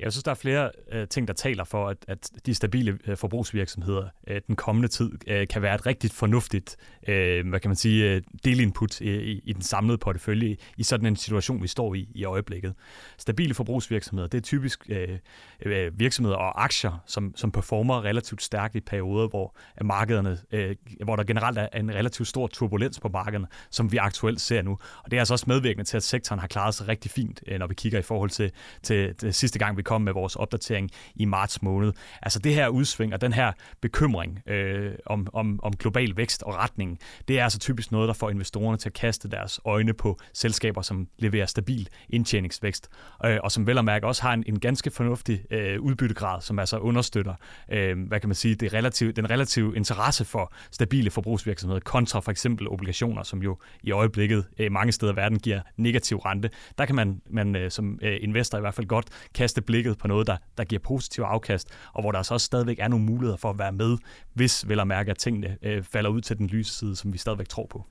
Jeg 0.00 0.12
synes, 0.12 0.24
der 0.24 0.30
er 0.30 0.34
flere 0.34 0.70
øh, 0.92 1.08
ting, 1.08 1.28
der 1.28 1.34
taler 1.34 1.64
for, 1.64 1.88
at, 1.88 1.96
at 2.08 2.30
de 2.46 2.54
stabile 2.54 2.98
øh, 3.06 3.16
forbrugsvirksomheder 3.16 4.08
øh, 4.26 4.40
den 4.46 4.56
kommende 4.56 4.88
tid 4.88 5.12
øh, 5.26 5.48
kan 5.48 5.62
være 5.62 5.74
et 5.74 5.86
rigtig 5.86 6.10
fornuftigt 6.10 6.76
øh, 7.08 7.48
hvad 7.48 7.60
kan 7.60 7.68
man 7.68 7.76
sige, 7.76 8.10
øh, 8.10 8.22
delinput 8.44 9.00
i, 9.00 9.10
i, 9.10 9.40
i 9.44 9.52
den 9.52 9.62
samlede 9.62 9.98
portefølje 9.98 10.56
i 10.76 10.82
sådan 10.82 11.06
en 11.06 11.16
situation, 11.16 11.62
vi 11.62 11.68
står 11.68 11.94
i 11.94 12.08
i 12.14 12.24
øjeblikket. 12.24 12.74
Stabile 13.18 13.54
forbrugsvirksomheder, 13.54 14.28
det 14.28 14.38
er 14.38 14.42
typisk 14.42 14.86
øh, 14.88 15.18
øh, 15.62 15.98
virksomheder 15.98 16.36
og 16.36 16.64
aktier, 16.64 17.02
som, 17.06 17.32
som 17.36 17.50
performer 17.50 18.04
relativt 18.04 18.42
stærkt 18.42 18.74
i 18.74 18.80
perioder, 18.80 19.28
hvor 19.28 19.56
øh, 19.80 19.86
markederne, 19.86 20.38
øh, 20.52 20.76
hvor 21.04 21.16
der 21.16 21.24
generelt 21.24 21.58
er 21.58 21.68
en 21.74 21.94
relativt 21.94 22.28
stor 22.28 22.46
turbulens 22.46 23.00
på 23.00 23.08
markederne, 23.08 23.46
som 23.70 23.92
vi 23.92 23.96
aktuelt 23.96 24.40
ser 24.40 24.62
nu. 24.62 24.78
Og 25.04 25.10
det 25.10 25.16
er 25.16 25.20
altså 25.20 25.34
også 25.34 25.44
medvirkende 25.48 25.84
til 25.84 25.93
til, 25.94 25.96
at 25.96 26.02
sektoren 26.02 26.38
har 26.38 26.46
klaret 26.46 26.74
sig 26.74 26.88
rigtig 26.88 27.10
fint, 27.10 27.42
øh, 27.46 27.58
når 27.58 27.66
vi 27.66 27.74
kigger 27.74 27.98
i 27.98 28.02
forhold 28.02 28.30
til, 28.30 28.52
til, 28.82 29.14
til 29.14 29.34
sidste 29.34 29.58
gang, 29.58 29.76
vi 29.76 29.82
kom 29.82 30.02
med 30.02 30.12
vores 30.12 30.36
opdatering 30.36 30.90
i 31.14 31.24
marts 31.24 31.62
måned. 31.62 31.92
Altså 32.22 32.38
det 32.38 32.54
her 32.54 32.68
udsving 32.68 33.14
og 33.14 33.20
den 33.20 33.32
her 33.32 33.52
bekymring 33.80 34.48
øh, 34.48 34.92
om, 35.06 35.26
om, 35.32 35.60
om 35.62 35.76
global 35.76 36.16
vækst 36.16 36.42
og 36.42 36.54
retning, 36.54 36.98
det 37.28 37.38
er 37.38 37.44
altså 37.44 37.58
typisk 37.58 37.92
noget, 37.92 38.08
der 38.08 38.14
får 38.14 38.30
investorerne 38.30 38.78
til 38.78 38.88
at 38.88 38.92
kaste 38.92 39.30
deres 39.30 39.60
øjne 39.64 39.92
på 39.92 40.18
selskaber, 40.32 40.82
som 40.82 41.08
leverer 41.18 41.46
stabil 41.46 41.88
indtjeningsvækst, 42.08 42.88
øh, 43.24 43.38
og 43.42 43.52
som 43.52 43.66
vel 43.66 43.78
og 43.78 43.84
mærke 43.84 44.06
også 44.06 44.22
har 44.22 44.32
en, 44.32 44.44
en 44.46 44.60
ganske 44.60 44.90
fornuftig 44.90 45.52
øh, 45.52 45.80
udbyttegrad, 45.80 46.40
som 46.40 46.58
altså 46.58 46.78
understøtter, 46.78 47.34
øh, 47.72 48.06
hvad 48.08 48.20
kan 48.20 48.28
man 48.28 48.34
sige, 48.34 48.54
det 48.54 48.72
relative, 48.72 49.12
den 49.12 49.30
relative 49.30 49.76
interesse 49.76 50.24
for 50.24 50.52
stabile 50.70 51.10
forbrugsvirksomheder 51.10 51.80
kontra 51.80 52.20
for 52.20 52.30
eksempel 52.30 52.68
obligationer, 52.68 53.22
som 53.22 53.42
jo 53.42 53.58
i 53.82 53.90
øjeblikket 53.90 54.44
øh, 54.58 54.72
mange 54.72 54.92
steder 54.92 55.12
i 55.12 55.16
verden 55.16 55.38
giver 55.38 55.60
negativ 55.84 56.16
rente, 56.16 56.50
der 56.78 56.86
kan 56.86 56.94
man, 56.94 57.20
man 57.30 57.56
øh, 57.56 57.70
som 57.70 57.98
øh, 58.02 58.16
investor 58.20 58.58
i 58.58 58.60
hvert 58.60 58.74
fald 58.74 58.86
godt 58.86 59.06
kaste 59.34 59.62
blikket 59.62 59.98
på 59.98 60.08
noget, 60.08 60.26
der, 60.26 60.36
der 60.58 60.64
giver 60.64 60.80
positiv 60.80 61.22
afkast, 61.22 61.68
og 61.92 62.02
hvor 62.02 62.12
der 62.12 62.22
så 62.22 62.34
også 62.34 62.44
stadigvæk 62.44 62.78
er 62.78 62.88
nogle 62.88 63.04
muligheder 63.04 63.36
for 63.36 63.50
at 63.50 63.58
være 63.58 63.72
med, 63.72 63.98
hvis 64.34 64.68
vel 64.68 64.80
at 64.80 64.86
mærke, 64.86 65.10
at 65.10 65.18
tingene 65.18 65.58
øh, 65.62 65.82
falder 65.82 66.10
ud 66.10 66.20
til 66.20 66.38
den 66.38 66.46
lyse 66.46 66.74
side, 66.74 66.96
som 66.96 67.12
vi 67.12 67.18
stadigvæk 67.18 67.48
tror 67.48 67.66
på. 67.66 67.84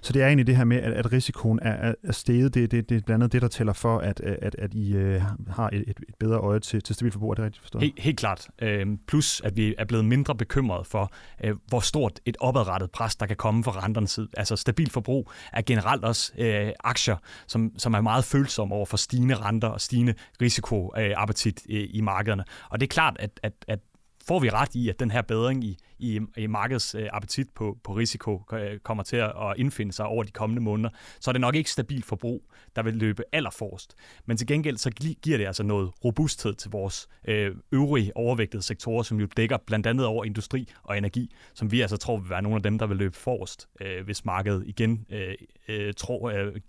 Så 0.00 0.12
det 0.12 0.22
er 0.22 0.26
egentlig 0.26 0.46
det 0.46 0.56
her 0.56 0.64
med, 0.64 0.76
at, 0.76 0.92
at 0.92 1.12
risikoen 1.12 1.58
er, 1.62 1.94
er 2.04 2.12
steget. 2.12 2.54
Det, 2.54 2.70
det, 2.70 2.88
det 2.88 2.96
er 2.96 3.00
blandt 3.00 3.22
andet 3.22 3.32
det, 3.32 3.42
der 3.42 3.48
tæller 3.48 3.72
for, 3.72 3.98
at, 3.98 4.20
at, 4.20 4.56
at 4.58 4.74
I 4.74 4.96
øh, 4.96 5.22
har 5.50 5.68
et, 5.72 5.84
et 5.88 5.96
bedre 6.20 6.38
øje 6.38 6.60
til, 6.60 6.82
til 6.82 6.94
stabilt 6.94 7.12
forbrug. 7.12 7.30
Er 7.30 7.34
det 7.34 7.44
rigtigt 7.44 7.62
forstået? 7.62 7.82
Helt, 7.82 8.00
helt 8.00 8.18
klart. 8.18 8.48
Øh, 8.62 8.86
plus, 9.06 9.40
at 9.40 9.56
vi 9.56 9.74
er 9.78 9.84
blevet 9.84 10.04
mindre 10.04 10.34
bekymrede 10.34 10.84
for, 10.84 11.12
øh, 11.44 11.54
hvor 11.68 11.80
stort 11.80 12.20
et 12.26 12.36
opadrettet 12.40 12.90
pres, 12.90 13.16
der 13.16 13.26
kan 13.26 13.36
komme 13.36 13.64
fra 13.64 13.84
renternes 13.84 14.10
side. 14.10 14.28
Altså 14.36 14.56
stabilt 14.56 14.92
forbrug 14.92 15.30
er 15.52 15.62
generelt 15.62 16.04
også 16.04 16.32
øh, 16.38 16.72
aktier, 16.84 17.16
som, 17.46 17.72
som 17.78 17.94
er 17.94 18.00
meget 18.00 18.24
følsomme 18.24 18.74
over 18.74 18.86
for 18.86 18.96
stigende 18.96 19.34
renter 19.34 19.68
og 19.68 19.80
stigende 19.80 20.14
risikoappetit 20.42 21.62
øh, 21.70 21.82
øh, 21.82 21.88
i 21.90 22.00
markederne. 22.00 22.44
Og 22.70 22.80
det 22.80 22.86
er 22.86 22.92
klart, 22.92 23.16
at, 23.18 23.40
at, 23.42 23.52
at 23.68 23.78
får 24.26 24.38
vi 24.38 24.50
ret 24.50 24.74
i, 24.74 24.88
at 24.88 25.00
den 25.00 25.10
her 25.10 25.22
bedring 25.22 25.64
i, 25.64 25.78
i, 25.98 26.20
i 26.36 26.46
markedets 26.46 26.94
øh, 26.94 27.08
appetit 27.12 27.50
på, 27.54 27.78
på 27.84 27.92
risiko 27.92 28.42
øh, 28.52 28.78
kommer 28.78 29.02
til 29.02 29.16
at 29.16 29.54
indfinde 29.56 29.92
sig 29.92 30.06
over 30.06 30.22
de 30.22 30.30
kommende 30.30 30.62
måneder, 30.62 30.90
så 31.20 31.30
er 31.30 31.32
det 31.32 31.40
nok 31.40 31.54
ikke 31.54 31.70
stabilt 31.70 32.04
forbrug, 32.04 32.42
der 32.76 32.82
vil 32.82 32.94
løbe 32.94 33.22
allerforrest. 33.32 33.94
Men 34.26 34.36
til 34.36 34.46
gengæld 34.46 34.76
så 34.76 34.90
giver 35.22 35.38
det 35.38 35.46
altså 35.46 35.62
noget 35.62 35.90
robusthed 36.04 36.54
til 36.54 36.70
vores 36.70 37.08
øh, 37.28 37.54
øvrige 37.72 38.16
overvægtede 38.16 38.62
sektorer, 38.62 39.02
som 39.02 39.20
jo 39.20 39.26
dækker 39.36 39.56
blandt 39.56 39.86
andet 39.86 40.06
over 40.06 40.24
industri 40.24 40.68
og 40.82 40.98
energi, 40.98 41.34
som 41.54 41.72
vi 41.72 41.80
altså 41.80 41.96
tror 41.96 42.16
vil 42.16 42.30
være 42.30 42.42
nogle 42.42 42.56
af 42.56 42.62
dem, 42.62 42.78
der 42.78 42.86
vil 42.86 42.96
løbe 42.96 43.16
forrest, 43.16 43.68
øh, 43.80 44.04
hvis 44.04 44.24
markedet 44.24 44.64
igen 44.66 45.06
øh, 45.10 45.34
øh, 45.68 45.94
tro, 45.94 46.30
øh, 46.30 46.60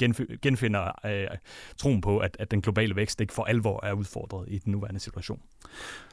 genfinder 0.42 1.06
øh, 1.06 1.38
troen 1.78 2.02
på, 2.02 2.18
at, 2.18 2.38
at 2.40 2.52
den 2.52 2.62
globale 2.62 2.96
vækst 2.96 3.22
ikke 3.22 3.34
for 3.34 3.44
alvor 3.44 3.86
er 3.86 3.94
udfordret 3.94 4.46
i 4.48 4.58
den 4.58 4.72
nuværende 4.72 5.00
situation. 5.00 5.42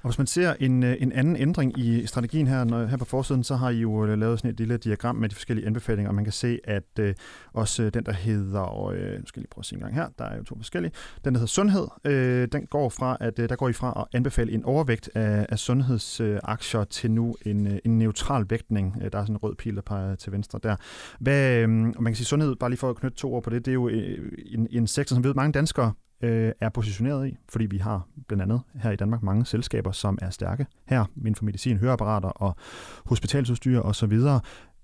Og 0.03 0.11
hvis 0.11 0.19
man 0.19 0.27
ser 0.27 0.55
en, 0.61 0.83
øh, 0.83 0.97
en 1.01 1.13
anden 1.13 1.37
ændring 1.37 1.79
i 1.79 2.07
strategien 2.07 2.47
her, 2.47 2.65
når, 2.65 2.87
her 2.87 2.97
på 2.97 3.05
forsiden, 3.07 3.45
så 3.45 3.57
har 3.57 3.71
I 3.71 3.81
jo 3.81 4.07
øh, 4.07 4.19
lavet 4.19 4.39
sådan 4.39 4.51
et 4.51 4.59
lille 4.59 4.77
diagram 4.77 5.17
med 5.17 5.29
de 5.29 5.35
forskellige 5.35 5.67
anbefalinger, 5.67 6.09
og 6.09 6.15
man 6.15 6.25
kan 6.25 6.33
se, 6.33 6.59
at 6.65 6.99
øh, 7.01 7.15
også 7.53 7.83
øh, 7.83 7.95
den, 7.95 8.05
der 8.05 8.13
hedder, 8.13 8.87
øh, 8.87 8.99
nu 8.99 9.27
skal 9.27 9.41
jeg 9.41 9.43
lige 9.43 9.49
prøve 9.51 9.61
at 9.61 9.67
se 9.67 9.75
en 9.75 9.81
gang 9.81 9.95
her, 9.95 10.09
der 10.19 10.25
er 10.25 10.37
jo 10.37 10.43
to 10.43 10.57
forskellige, 10.57 10.93
den, 11.25 11.35
der 11.35 11.39
hedder 11.39 11.47
sundhed, 11.47 11.87
øh, 12.05 12.49
den 12.53 12.67
går 12.67 12.89
fra, 12.89 13.17
at 13.21 13.39
øh, 13.39 13.49
der 13.49 13.57
går 13.57 13.69
I 13.69 13.73
fra 13.73 13.93
at 13.97 14.17
anbefale 14.17 14.53
en 14.53 14.65
overvægt 14.65 15.11
af, 15.15 15.47
af 15.49 15.59
sundhedsaktier 15.59 16.81
øh, 16.81 16.87
til 16.87 17.11
nu 17.11 17.37
en, 17.47 17.67
øh, 17.67 17.79
en 17.85 17.99
neutral 17.99 18.45
vægtning. 18.49 18.97
Øh, 19.03 19.13
der 19.13 19.19
er 19.19 19.23
sådan 19.23 19.35
en 19.35 19.39
rød 19.39 19.55
pil, 19.55 19.77
der 19.77 19.83
peger 19.83 20.15
til 20.15 20.33
venstre 20.33 20.61
der. 20.63 20.77
Hvad, 21.21 21.57
øh, 21.59 21.69
og 21.97 22.03
man 22.03 22.13
kan 22.13 22.15
sige 22.17 22.27
sundhed, 22.27 22.57
bare 22.57 22.71
lige 22.71 22.79
for 22.79 22.91
at 22.91 22.97
knytte 22.97 23.17
to 23.17 23.35
ord 23.35 23.43
på 23.43 23.51
det, 23.51 23.65
det 23.65 23.71
er 23.71 23.75
jo 23.75 23.89
en, 23.89 24.69
en 24.71 24.87
sektor, 24.87 25.15
som 25.15 25.25
ved 25.25 25.35
mange 25.35 25.53
danskere 25.53 25.93
øh, 26.21 26.53
er 26.61 26.69
positioneret 26.69 27.29
i, 27.29 27.37
fordi 27.49 27.67
vi 27.67 27.79
har 27.79 28.09
blandt 28.29 28.43
andet 28.43 28.61
her 28.75 28.91
i 28.91 28.97
Danmark 28.97 29.23
mange 29.23 29.47
selskaber, 29.47 29.93
som 29.93 30.19
er 30.23 30.31
stærke 30.31 30.67
her 30.85 31.05
inden 31.17 31.35
for 31.35 31.45
medicin, 31.45 31.77
høreapparater 31.77 32.29
og 32.29 32.57
hospitalsudstyr 33.05 33.81
osv. 33.81 34.21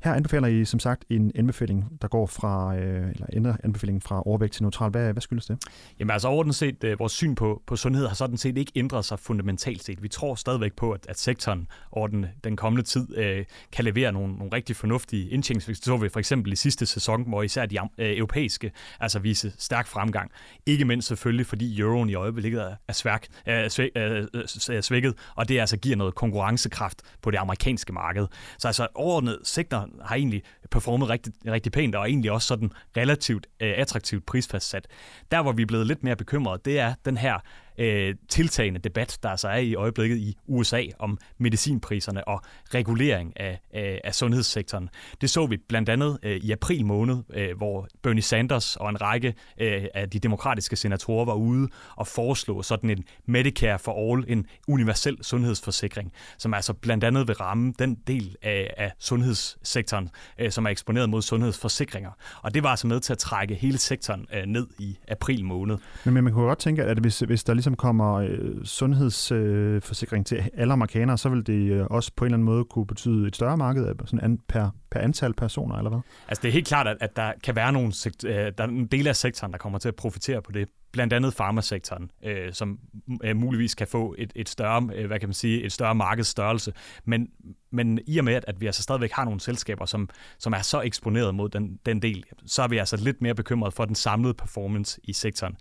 Her 0.05 0.15
anbefaler 0.15 0.49
I 0.49 0.65
som 0.65 0.81
sagt 0.81 1.05
en 1.11 1.33
anbefaling, 1.35 1.99
der 2.03 2.09
går 2.09 2.27
fra, 2.27 2.77
øh, 2.77 3.11
eller 3.11 3.27
ændrer 3.33 3.57
anbefalingen 3.65 4.01
fra 4.01 4.23
overvægt 4.27 4.53
til 4.53 4.63
neutral. 4.63 4.91
Hvad, 4.91 5.13
hvad 5.13 5.23
skyldes 5.23 5.47
det? 5.47 5.59
Jamen 5.99 6.11
altså 6.11 6.29
overordnet 6.29 6.55
set, 6.55 6.85
øh, 6.85 6.99
vores 6.99 7.13
syn 7.13 7.35
på, 7.35 7.63
på 7.67 7.77
sundhed 7.77 8.07
har 8.07 8.15
sådan 8.15 8.37
set 8.37 8.59
ikke 8.59 8.73
ændret 8.75 9.05
sig 9.05 9.19
fundamentalt 9.19 9.85
set. 9.85 10.03
Vi 10.03 10.09
tror 10.09 10.35
stadigvæk 10.35 10.73
på, 10.73 10.93
at, 10.93 11.07
at 11.09 11.19
sektoren 11.19 11.69
over 11.93 12.09
den, 12.09 12.27
den 12.45 12.57
kommende 12.57 12.83
tid 12.83 13.17
øh, 13.17 13.45
kan 13.73 13.85
levere 13.85 14.13
nogle, 14.13 14.35
nogle 14.35 14.53
rigtig 14.53 14.77
fornuftige 14.77 15.29
indtjeningsvækst. 15.29 15.81
Det 15.81 15.87
så 15.87 15.97
vi 15.97 16.09
for 16.09 16.19
eksempel 16.19 16.53
i 16.53 16.57
sidste 16.57 16.87
sæson, 16.87 17.29
hvor 17.29 17.43
især 17.43 17.67
de 17.67 17.79
øh, 17.99 18.19
europæiske 18.19 18.73
altså 19.01 19.19
viste 19.19 19.53
stærk 19.59 19.87
fremgang. 19.87 20.31
Ikke 20.67 20.85
mindst 20.85 21.09
selvfølgelig, 21.09 21.47
fordi 21.47 21.81
euroen 21.81 22.11
i 22.11 22.15
øjeblikket 22.15 22.61
er, 22.61 22.75
er, 22.89 22.93
sværk, 22.93 23.27
er, 23.47 23.69
svæk, 23.69 23.91
er 23.97 24.81
svækket, 24.81 25.15
og 25.35 25.49
det 25.49 25.61
altså 25.61 25.77
giver 25.77 25.97
noget 25.97 26.15
konkurrencekraft 26.15 27.03
på 27.23 27.31
det 27.31 27.39
amerikanske 27.39 27.93
marked. 27.93 28.27
Så 28.59 28.69
altså 28.69 28.87
overordnet 28.95 29.39
sektoren 29.45 29.92
har 30.01 30.17
egentlig 30.17 30.43
performet 30.73 31.09
rigtig, 31.09 31.33
rigtig 31.47 31.73
pænt, 31.73 31.95
og 31.95 32.09
egentlig 32.09 32.33
også 32.33 32.47
sådan 32.47 32.71
relativt 32.97 33.47
øh, 33.61 33.73
attraktivt 33.77 34.27
prisfastsat. 34.27 34.87
Der, 35.31 35.43
hvor 35.43 35.53
vi 35.53 35.63
er 35.63 35.67
blevet 35.67 35.87
lidt 35.87 36.03
mere 36.03 36.17
bekymrede, 36.17 36.61
det 36.65 36.79
er 36.79 36.95
den 37.05 37.17
her 37.17 37.39
øh, 37.79 38.15
tiltagende 38.29 38.81
debat, 38.81 39.19
der 39.23 39.29
altså 39.29 39.49
er 39.49 39.57
i 39.57 39.75
øjeblikket 39.75 40.17
i 40.17 40.37
USA 40.47 40.83
om 40.99 41.19
medicinpriserne 41.39 42.29
og 42.29 42.41
regulering 42.75 43.41
af, 43.41 43.61
af, 43.73 44.01
af 44.05 44.15
sundhedssektoren. 44.15 44.89
Det 45.21 45.31
så 45.31 45.47
vi 45.47 45.57
blandt 45.57 45.89
andet 45.89 46.19
øh, 46.23 46.37
i 46.37 46.53
april 46.53 46.87
måned, 46.87 47.17
øh, 47.35 47.57
hvor 47.57 47.89
Bernie 48.03 48.23
Sanders 48.23 48.77
og 48.77 48.91
en 48.91 49.01
række 49.01 49.35
øh, 49.61 49.85
af 49.95 50.11
de 50.11 50.19
demokratiske 50.19 50.77
senatorer 50.77 51.25
var 51.25 51.35
ude 51.35 51.69
og 51.97 52.07
foreslå 52.07 52.63
sådan 52.63 52.91
en 52.91 53.05
Medicare 53.27 53.79
for 53.79 54.13
All, 54.13 54.25
en 54.29 54.47
universel 54.69 55.19
sundhedsforsikring, 55.25 56.13
som 56.39 56.55
altså 56.55 56.73
blandt 56.73 57.05
andet 57.05 57.29
vil 57.29 57.37
ramme 57.37 57.73
den 57.79 57.95
del 58.07 58.37
af, 58.43 58.75
af 58.77 58.93
sundhedssektoren, 58.99 60.09
øh, 60.39 60.51
som 60.51 60.62
er 60.67 60.71
eksponeret 60.71 61.11
mod 61.11 61.23
sundhedsforsikringer. 61.23 62.11
Og 62.43 62.55
det 62.55 62.63
var 62.63 62.69
altså 62.69 62.87
med 62.87 63.01
til 63.01 63.13
at 63.13 63.19
trække 63.19 63.55
hele 63.55 63.79
sektoren 63.79 64.27
øh, 64.35 64.47
ned 64.47 64.67
i 64.79 64.99
april 65.09 65.45
måned. 65.45 65.77
Men, 66.05 66.15
men 66.15 66.25
man 66.25 66.33
kunne 66.33 66.47
godt 66.47 66.59
tænke, 66.59 66.85
at 66.85 66.99
hvis, 66.99 67.21
hvis 67.21 67.45
der 67.45 67.55
ligesom 67.55 67.75
kommer 67.75 68.15
øh, 68.15 68.65
sundhedsforsikring 68.65 70.27
til 70.27 70.51
alle 70.55 70.73
amerikanere, 70.73 71.19
så 71.19 71.29
vil 71.29 71.47
det 71.47 71.73
øh, 71.73 71.87
også 71.91 72.11
på 72.17 72.25
en 72.25 72.27
eller 72.27 72.37
anden 72.37 72.47
måde 72.47 72.65
kunne 72.65 72.87
betyde 72.87 73.29
et 73.29 73.37
større 73.37 73.57
marked 73.57 73.87
sådan 74.05 74.21
an, 74.21 74.39
per, 74.49 74.71
per 74.91 75.01
antal 75.01 75.35
personer, 75.35 75.77
eller 75.77 75.91
hvad? 75.91 76.01
Altså 76.29 76.43
det 76.43 76.49
er 76.49 76.53
helt 76.53 76.67
klart, 76.67 76.87
at, 76.89 76.97
at 77.01 77.17
der 77.17 77.33
kan 77.45 77.57
være 77.57 77.73
nogle 77.73 77.93
sekt, 77.93 78.25
øh, 78.25 78.35
der 78.35 78.65
er 78.65 78.69
en 78.69 78.87
del 78.87 79.07
af 79.07 79.17
sektoren, 79.17 79.53
der 79.53 79.59
kommer 79.59 79.79
til 79.79 79.89
at 79.89 79.97
profitere 79.97 80.43
på 80.43 80.53
det 80.53 80.69
blandt 80.93 81.13
andet 81.13 81.35
farmasektoren, 81.35 82.11
øh, 82.25 82.53
som 82.53 82.79
øh, 83.25 83.37
muligvis 83.37 83.75
kan 83.75 83.87
få 83.87 84.15
et, 84.19 84.33
et 84.37 84.49
større, 84.49 84.89
øh, 84.95 85.07
hvad 85.07 85.21
kan 85.21 85.29
man 85.29 85.35
sige, 85.35 85.63
et 85.63 85.73
større 85.73 85.95
markedsstørrelse. 85.95 86.73
Men, 87.05 87.29
men 87.71 87.99
i 88.07 88.19
og 88.19 88.25
med, 88.25 88.35
at, 88.35 88.45
at 88.49 88.61
vi 88.61 88.67
altså 88.67 88.83
stadigvæk 88.83 89.13
har 89.13 89.25
nogle 89.25 89.41
selskaber, 89.41 89.85
som, 89.85 90.09
som 90.39 90.53
er 90.53 90.63
så 90.63 90.81
eksponeret 90.81 91.35
mod 91.35 91.49
den, 91.49 91.79
den 91.87 92.03
del, 92.03 92.25
så 92.47 92.63
er 92.63 92.69
vi 92.69 92.79
altså 92.79 92.97
lidt 92.97 93.23
mere 93.23 93.35
bekymret 93.35 93.75
for 93.75 93.85
den 93.85 93.95
samlede 93.95 94.35
performance 94.35 95.01
i 95.05 95.13
sektoren. 95.13 95.57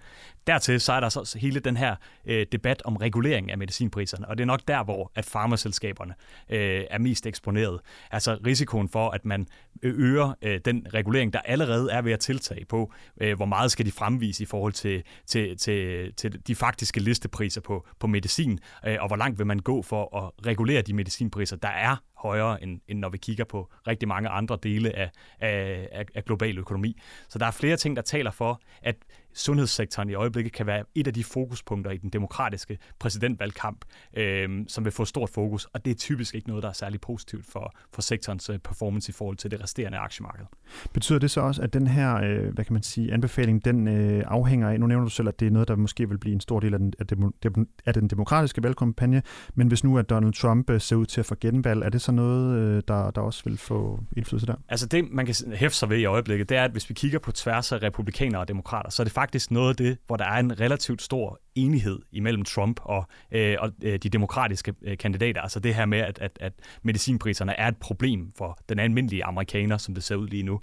Dertil 0.48 0.82
så 0.82 0.94
er 0.94 1.00
der 1.00 1.10
så 1.10 1.38
hele 1.42 1.60
den 1.60 1.78
her 1.78 1.96
øh, 2.26 2.46
debat 2.52 2.82
om 2.86 2.96
regulering 2.96 3.52
af 3.52 3.58
medicinpriserne, 3.58 4.28
og 4.28 4.38
det 4.38 4.44
er 4.44 4.48
nok 4.48 4.62
der, 4.68 4.84
hvor 4.84 5.12
at 5.16 5.26
farmaselskaberne 5.26 6.14
øh, 6.50 6.84
er 6.90 6.98
mest 6.98 7.26
eksponeret. 7.26 7.80
Altså 8.12 8.38
risikoen 8.46 8.90
for, 8.90 9.10
at 9.10 9.26
man 9.26 9.48
øh, 9.84 9.94
øger 9.98 10.34
øh, 10.42 10.60
den 10.66 10.88
regulering, 10.94 11.34
der 11.34 11.40
allerede 11.40 11.92
er 11.92 12.02
ved 12.02 12.12
at 12.12 12.20
tiltage 12.20 12.66
på, 12.66 12.94
øh, 13.22 13.36
hvor 13.36 13.46
meget 13.46 13.72
skal 13.72 13.86
de 13.86 13.92
fremvise 13.92 14.44
i 14.44 14.46
forhold 14.46 14.74
til, 14.74 15.04
til, 15.28 15.58
til, 15.58 16.14
til 16.16 16.48
de 16.48 16.56
faktiske 16.56 17.00
listepriser 17.00 17.62
på, 17.62 17.88
på 18.00 18.08
medicin, 18.08 18.60
øh, 18.88 18.98
og 19.00 19.08
hvor 19.08 19.16
langt 19.16 19.40
vil 19.40 19.48
man 19.48 19.60
gå 19.60 19.82
for 19.82 20.18
at 20.18 20.46
regulere 20.46 20.82
de 20.82 20.94
medicinpriser, 20.94 21.56
der 21.56 21.68
er 21.68 21.96
højere, 22.22 22.64
end, 22.64 22.82
end 22.88 23.00
når 23.00 23.10
vi 23.10 23.18
kigger 23.18 23.44
på 23.44 23.72
rigtig 23.88 24.08
mange 24.08 24.30
andre 24.30 24.58
dele 24.64 24.96
af, 24.96 25.12
af, 25.40 26.06
af 26.16 26.26
global 26.26 26.58
økonomi. 26.58 26.98
Så 27.30 27.40
der 27.40 27.46
er 27.46 27.52
flere 27.52 27.78
ting, 27.78 27.96
der 27.96 28.02
taler 28.02 28.32
for, 28.32 28.62
at 28.82 28.96
sundhedssektoren 29.34 30.10
i 30.10 30.14
øjeblikket 30.14 30.54
kan 30.54 30.66
være 30.66 30.84
et 30.96 31.08
af 31.08 31.14
de 31.14 31.24
fokuspunkter 31.24 31.92
i 31.92 31.98
den 31.98 32.10
demokratiske 32.10 32.78
præsidentvalgkamp, 33.00 33.86
øh, 34.14 34.50
som 34.68 34.86
vil 34.86 34.94
få 34.94 35.06
stort 35.06 35.30
fokus, 35.30 35.66
og 35.66 35.86
det 35.86 35.92
er 35.92 35.96
typisk 35.96 36.36
ikke 36.36 36.48
noget, 36.48 36.64
der 36.64 36.70
er 36.70 36.74
særlig 36.74 37.02
positivt 37.02 37.46
for, 37.46 37.76
for 37.94 38.02
sektorens 38.02 38.50
øh, 38.50 38.60
performance 38.60 39.10
i 39.10 39.14
forhold 39.14 39.38
til 39.38 39.52
det 39.52 39.64
resterende 39.64 39.98
aktiemarked. 39.98 40.46
Betyder 40.94 41.20
det 41.20 41.32
så 41.32 41.42
også, 41.42 41.62
at 41.62 41.74
den 41.74 41.88
her, 41.88 42.16
øh, 42.16 42.54
hvad 42.54 42.66
kan 42.66 42.74
man 42.74 42.84
sige, 42.84 43.14
anbefaling, 43.14 43.66
den 43.66 43.88
øh, 43.88 44.24
afhænger 44.28 44.70
af, 44.70 44.80
nu 44.80 44.88
nævner 44.88 45.04
du 45.04 45.10
selv, 45.10 45.28
at 45.28 45.40
det 45.40 45.46
er 45.46 45.52
noget, 45.52 45.68
der 45.68 45.76
måske 45.76 46.10
vil 46.10 46.18
blive 46.18 46.34
en 46.34 46.40
stor 46.40 46.60
del 46.60 46.74
af 46.74 46.80
den, 46.80 46.94
af, 47.00 47.50
af 47.86 47.94
den 47.94 48.08
demokratiske 48.08 48.64
valgkampagne, 48.64 49.22
men 49.54 49.68
hvis 49.68 49.84
nu 49.84 49.98
at 49.98 50.10
Donald 50.10 50.34
Trump 50.34 50.70
øh, 50.70 50.82
ser 50.82 50.96
ud 50.96 51.06
til 51.06 51.20
at 51.20 51.26
få 51.26 51.36
genvalg, 51.42 51.84
er 51.84 51.90
det 51.90 52.02
så 52.02 52.11
noget, 52.12 52.58
øh, 52.58 52.84
der, 52.88 53.12
der 53.12 53.22
også 53.22 53.42
vil 53.46 53.58
få 53.58 54.00
indflydelse 54.18 54.48
der? 54.48 54.56
Altså 54.70 54.86
det, 54.86 55.12
man 55.12 55.26
kan 55.26 55.36
hæfte 55.54 55.78
sig 55.78 55.90
ved 55.90 55.98
i 55.98 56.06
øjeblikket, 56.06 56.50
det 56.50 56.58
er, 56.58 56.64
at 56.64 56.72
hvis 56.72 56.90
vi 56.90 56.94
kigger 56.94 57.20
på 57.20 57.32
tværs 57.32 57.72
af 57.72 57.84
republikanere 57.84 58.42
og 58.42 58.48
demokrater, 58.48 58.90
så 58.90 59.02
er 59.02 59.04
det 59.04 59.14
faktisk 59.14 59.52
noget 59.52 59.70
af 59.70 59.76
det, 59.76 59.98
hvor 60.08 60.18
der 60.18 60.26
er 60.26 60.40
en 60.40 60.60
relativt 60.60 61.02
stor 61.02 61.40
enighed 61.56 62.00
imellem 62.12 62.44
Trump 62.44 62.80
og, 62.84 63.08
øh, 63.32 63.56
og 63.60 63.72
øh, 63.84 64.00
de 64.00 64.10
demokratiske 64.10 64.74
øh, 64.82 64.98
kandidater. 64.98 65.42
Altså 65.42 65.60
det 65.60 65.76
her 65.76 65.86
med, 65.86 66.00
at, 66.00 66.20
at, 66.20 66.32
at 66.40 66.54
medicinpriserne 66.84 67.60
er 67.60 67.68
et 67.68 67.78
problem 67.78 68.32
for 68.38 68.60
den 68.70 68.80
almindelige 68.80 69.26
amerikaner, 69.26 69.78
som 69.78 69.94
det 69.94 70.04
ser 70.04 70.16
ud 70.16 70.28
lige 70.28 70.44
nu. 70.44 70.60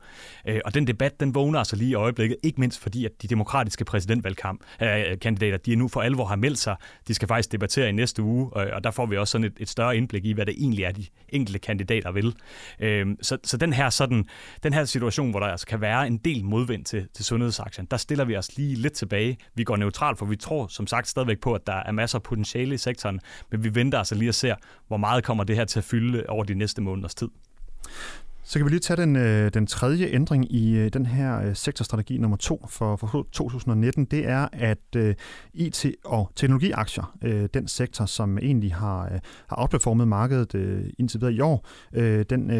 Øh, 0.49 0.61
og 0.65 0.75
den 0.75 0.87
debat, 0.87 1.21
den 1.21 1.35
vågner 1.35 1.59
altså 1.59 1.77
lige 1.77 1.91
i 1.91 1.95
øjeblikket, 1.95 2.37
ikke 2.43 2.61
mindst 2.61 2.81
fordi, 2.81 3.05
at 3.05 3.23
de 3.23 3.29
demokratiske 3.29 3.85
præsidentvalgkamp-kandidater, 3.85 5.55
øh, 5.55 5.61
de 5.67 5.73
er 5.73 5.77
nu 5.77 5.89
for 5.89 6.01
alvor 6.01 6.25
har 6.25 6.37
meldt 6.37 6.59
sig. 6.59 6.77
De 7.09 7.15
skal 7.15 7.29
faktisk 7.29 7.53
debattere 7.53 7.89
i 7.89 7.93
næste 7.93 8.23
uge, 8.23 8.51
og, 8.53 8.67
og 8.73 8.85
der 8.85 8.91
får 8.91 9.07
vi 9.07 9.17
også 9.17 9.33
sådan 9.33 9.45
et, 9.45 9.53
et 9.61 9.69
større 9.69 9.97
indblik 9.97 10.25
i, 10.25 10.33
hvad 10.33 10.47
det 10.47 10.55
egentlig 10.59 10.85
er, 10.85 10.93
de 10.93 11.05
enkelte 11.29 11.59
kandidater 11.59 12.13
vil. 12.13 12.35
Øh, 12.81 13.07
så, 13.23 13.39
så 13.45 13.57
den 13.57 13.73
her 13.73 13.91
sådan, 13.91 14.25
den 14.63 14.73
her 14.73 14.85
situation, 14.85 15.31
hvor 15.31 15.41
der 15.41 15.47
altså 15.47 15.67
kan 15.67 15.81
være 15.81 16.07
en 16.07 16.19
del 16.19 16.45
modvind 16.45 16.85
til, 16.85 17.09
til 17.15 17.25
sundhedsaktien, 17.25 17.87
der 17.91 17.97
stiller 17.97 18.25
vi 18.25 18.37
os 18.37 18.57
lige 18.57 18.75
lidt 18.75 18.93
tilbage. 18.93 19.37
Vi 19.55 19.65
går 19.65 19.77
neutralt, 19.77 20.19
for 20.19 20.27
vi 20.27 20.37
tror 20.37 20.67
som 20.79 20.87
sagt 20.87 21.09
stadigvæk 21.09 21.41
på, 21.41 21.55
at 21.55 21.67
der 21.67 21.73
er 21.73 21.93
masser 21.93 22.19
af 22.19 22.23
potentiale 22.23 22.75
i 22.75 22.79
sektoren, 22.79 23.21
men 23.51 23.65
vi 23.65 23.75
venter 23.75 23.99
altså 23.99 24.15
lige 24.15 24.29
at 24.29 24.35
se, 24.35 24.55
hvor 24.89 24.97
meget 24.97 25.25
kommer 25.25 25.45
det 25.45 25.57
her 25.57 25.65
til 25.65 25.79
at 25.79 25.85
fylde 25.85 26.25
over 26.29 26.45
de 26.45 26.55
næste 26.55 26.83
måneders 26.83 27.15
tid. 27.15 27.29
Så 28.49 28.59
kan 28.59 28.67
vi 28.67 28.71
lige 28.71 28.81
tage 28.81 29.03
den, 29.03 29.17
øh, 29.17 29.51
den 29.55 29.67
tredje 29.67 30.07
ændring 30.07 30.55
i 30.55 30.77
øh, 30.77 30.93
den 30.93 31.07
her 31.07 31.41
øh, 31.41 31.57
sektorstrategi 31.57 32.19
nummer 32.19 32.37
to 32.37 32.67
for, 32.69 32.97
for 32.97 33.27
2019. 33.33 34.05
Det 34.05 34.29
er, 34.29 34.49
at 34.53 34.79
øh, 34.97 35.15
IT- 35.55 35.93
og 36.05 36.33
teknologiaktier, 36.37 37.17
øh, 37.23 37.49
den 37.55 37.69
sektor, 37.69 38.07
som 38.07 38.39
egentlig 38.39 38.75
har, 38.75 39.05
øh, 39.05 39.19
har 39.49 39.61
outperformet 39.61 40.09
markedet 40.09 40.55
indtil 40.99 41.21
videre 41.21 41.35
i 41.35 41.41
år, 41.41 41.67
den 42.31 42.51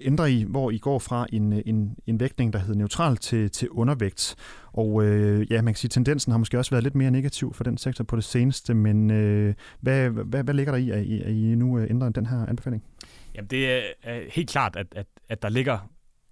ændrer 0.00 0.26
I, 0.26 0.44
hvor 0.48 0.70
I 0.70 0.78
går 0.78 0.98
fra 0.98 1.26
en, 1.32 1.52
en, 1.66 1.96
en 2.06 2.20
vægtning, 2.20 2.52
der 2.52 2.58
hedder 2.58 2.78
neutral 2.78 3.16
til, 3.16 3.50
til 3.50 3.70
undervægt. 3.70 4.36
Og 4.72 5.04
øh, 5.04 5.52
ja, 5.52 5.62
man 5.62 5.74
kan 5.74 5.78
sige, 5.78 5.88
at 5.88 5.92
tendensen 5.92 6.32
har 6.32 6.38
måske 6.38 6.58
også 6.58 6.70
været 6.70 6.84
lidt 6.84 6.94
mere 6.94 7.10
negativ 7.10 7.54
for 7.54 7.64
den 7.64 7.78
sektor 7.78 8.04
på 8.04 8.16
det 8.16 8.24
seneste, 8.24 8.74
men 8.74 9.10
øh, 9.10 9.54
hvad, 9.80 10.10
hvad, 10.10 10.44
hvad 10.44 10.54
ligger 10.54 10.72
der 10.72 10.78
i, 10.78 10.90
at 10.90 11.04
I, 11.04 11.22
at 11.22 11.32
I 11.32 11.54
nu 11.54 11.80
ændrer 11.80 12.08
den 12.08 12.26
her 12.26 12.46
anbefaling? 12.46 12.82
Jamen 13.38 13.50
det 13.50 13.94
er 14.02 14.30
helt 14.30 14.50
klart, 14.50 14.76
at, 14.76 14.86
at, 14.96 15.06
at 15.28 15.42
der 15.42 15.48
ligger 15.48 15.78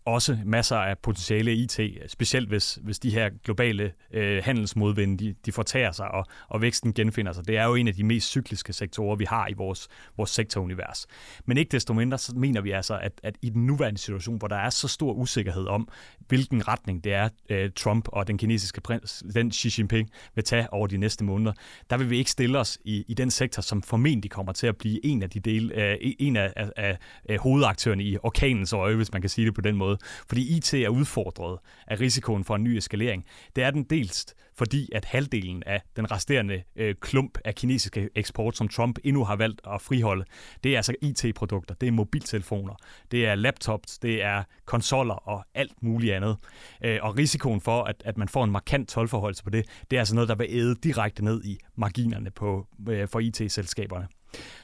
også 0.06 0.38
masser 0.44 0.76
af 0.76 0.98
potentiale 0.98 1.54
IT, 1.54 1.80
specielt 2.08 2.48
hvis, 2.48 2.78
hvis 2.82 2.98
de 2.98 3.10
her 3.10 3.30
globale 3.44 3.92
øh, 4.12 4.44
handelsmodvinde, 4.44 5.24
de, 5.24 5.34
de 5.46 5.52
fortager 5.52 5.92
sig, 5.92 6.08
og, 6.08 6.26
og 6.48 6.62
væksten 6.62 6.94
genfinder 6.94 7.32
sig. 7.32 7.46
Det 7.48 7.56
er 7.56 7.64
jo 7.64 7.74
en 7.74 7.88
af 7.88 7.94
de 7.94 8.04
mest 8.04 8.28
cykliske 8.28 8.72
sektorer, 8.72 9.16
vi 9.16 9.24
har 9.24 9.48
i 9.48 9.52
vores, 9.52 9.88
vores 10.16 10.30
sektorunivers. 10.30 11.06
Men 11.44 11.56
ikke 11.56 11.72
desto 11.72 11.94
mindre, 11.94 12.18
så 12.18 12.32
mener 12.36 12.60
vi 12.60 12.70
altså, 12.70 12.98
at, 12.98 13.12
at 13.22 13.36
i 13.42 13.50
den 13.50 13.66
nuværende 13.66 14.00
situation, 14.00 14.38
hvor 14.38 14.48
der 14.48 14.56
er 14.56 14.70
så 14.70 14.88
stor 14.88 15.12
usikkerhed 15.12 15.66
om, 15.66 15.88
hvilken 16.28 16.68
retning 16.68 17.04
det 17.04 17.12
er, 17.12 17.28
øh, 17.48 17.70
Trump 17.76 18.08
og 18.08 18.26
den 18.26 18.38
kinesiske 18.38 18.80
prins, 18.80 19.24
den 19.34 19.52
Xi 19.52 19.70
Jinping 19.78 20.10
vil 20.34 20.44
tage 20.44 20.72
over 20.72 20.86
de 20.86 20.96
næste 20.96 21.24
måneder, 21.24 21.52
der 21.90 21.96
vil 21.96 22.10
vi 22.10 22.18
ikke 22.18 22.30
stille 22.30 22.58
os 22.58 22.78
i, 22.84 23.04
i 23.08 23.14
den 23.14 23.30
sektor, 23.30 23.62
som 23.62 23.82
formentlig 23.82 24.30
kommer 24.30 24.52
til 24.52 24.66
at 24.66 24.76
blive 24.76 25.06
en 25.06 25.22
af 25.22 25.30
de 25.30 25.40
dele, 25.40 25.74
øh, 25.74 25.96
en 26.00 26.36
af, 26.36 26.52
af, 26.76 26.98
af 27.28 27.38
hovedaktørerne 27.38 28.04
i 28.04 28.18
orkanens 28.22 28.72
øje, 28.72 28.96
hvis 28.96 29.12
man 29.12 29.20
kan 29.20 29.30
sige 29.30 29.46
det 29.46 29.54
på 29.54 29.60
den 29.60 29.76
måde 29.76 29.95
måde, 29.96 30.24
fordi 30.28 30.56
IT 30.56 30.74
er 30.74 30.88
udfordret 30.88 31.58
af 31.86 32.00
risikoen 32.00 32.44
for 32.44 32.56
en 32.56 32.64
ny 32.64 32.76
eskalering. 32.76 33.24
Det 33.56 33.64
er 33.64 33.70
den 33.70 33.84
dels 33.84 34.34
fordi 34.58 34.88
at 34.92 35.04
halvdelen 35.04 35.62
af 35.66 35.82
den 35.96 36.10
resterende 36.10 36.62
øh, 36.76 36.94
klump 37.00 37.38
af 37.44 37.54
kinesiske 37.54 38.08
eksport, 38.14 38.56
som 38.56 38.68
Trump 38.68 38.98
endnu 39.04 39.24
har 39.24 39.36
valgt 39.36 39.60
at 39.74 39.82
friholde, 39.82 40.24
det 40.64 40.72
er 40.72 40.76
altså 40.76 40.94
IT-produkter, 41.02 41.74
det 41.74 41.86
er 41.86 41.92
mobiltelefoner, 41.92 42.74
det 43.10 43.26
er 43.26 43.34
laptops, 43.34 43.98
det 43.98 44.22
er 44.22 44.42
konsoller 44.64 45.14
og 45.14 45.44
alt 45.54 45.82
muligt 45.82 46.14
andet. 46.14 46.36
Øh, 46.84 46.98
og 47.02 47.18
risikoen 47.18 47.60
for, 47.60 47.82
at, 47.82 48.02
at 48.04 48.18
man 48.18 48.28
får 48.28 48.44
en 48.44 48.50
markant 48.50 48.88
tolvforholdelse 48.88 49.44
på 49.44 49.50
det, 49.50 49.66
det 49.90 49.96
er 49.96 50.00
altså 50.00 50.14
noget, 50.14 50.28
der 50.28 50.34
vil 50.34 50.46
æde 50.50 50.74
direkte 50.74 51.24
ned 51.24 51.44
i 51.44 51.58
marginerne 51.76 52.30
på, 52.30 52.66
øh, 52.88 53.08
for 53.08 53.20
IT-selskaberne. 53.20 54.08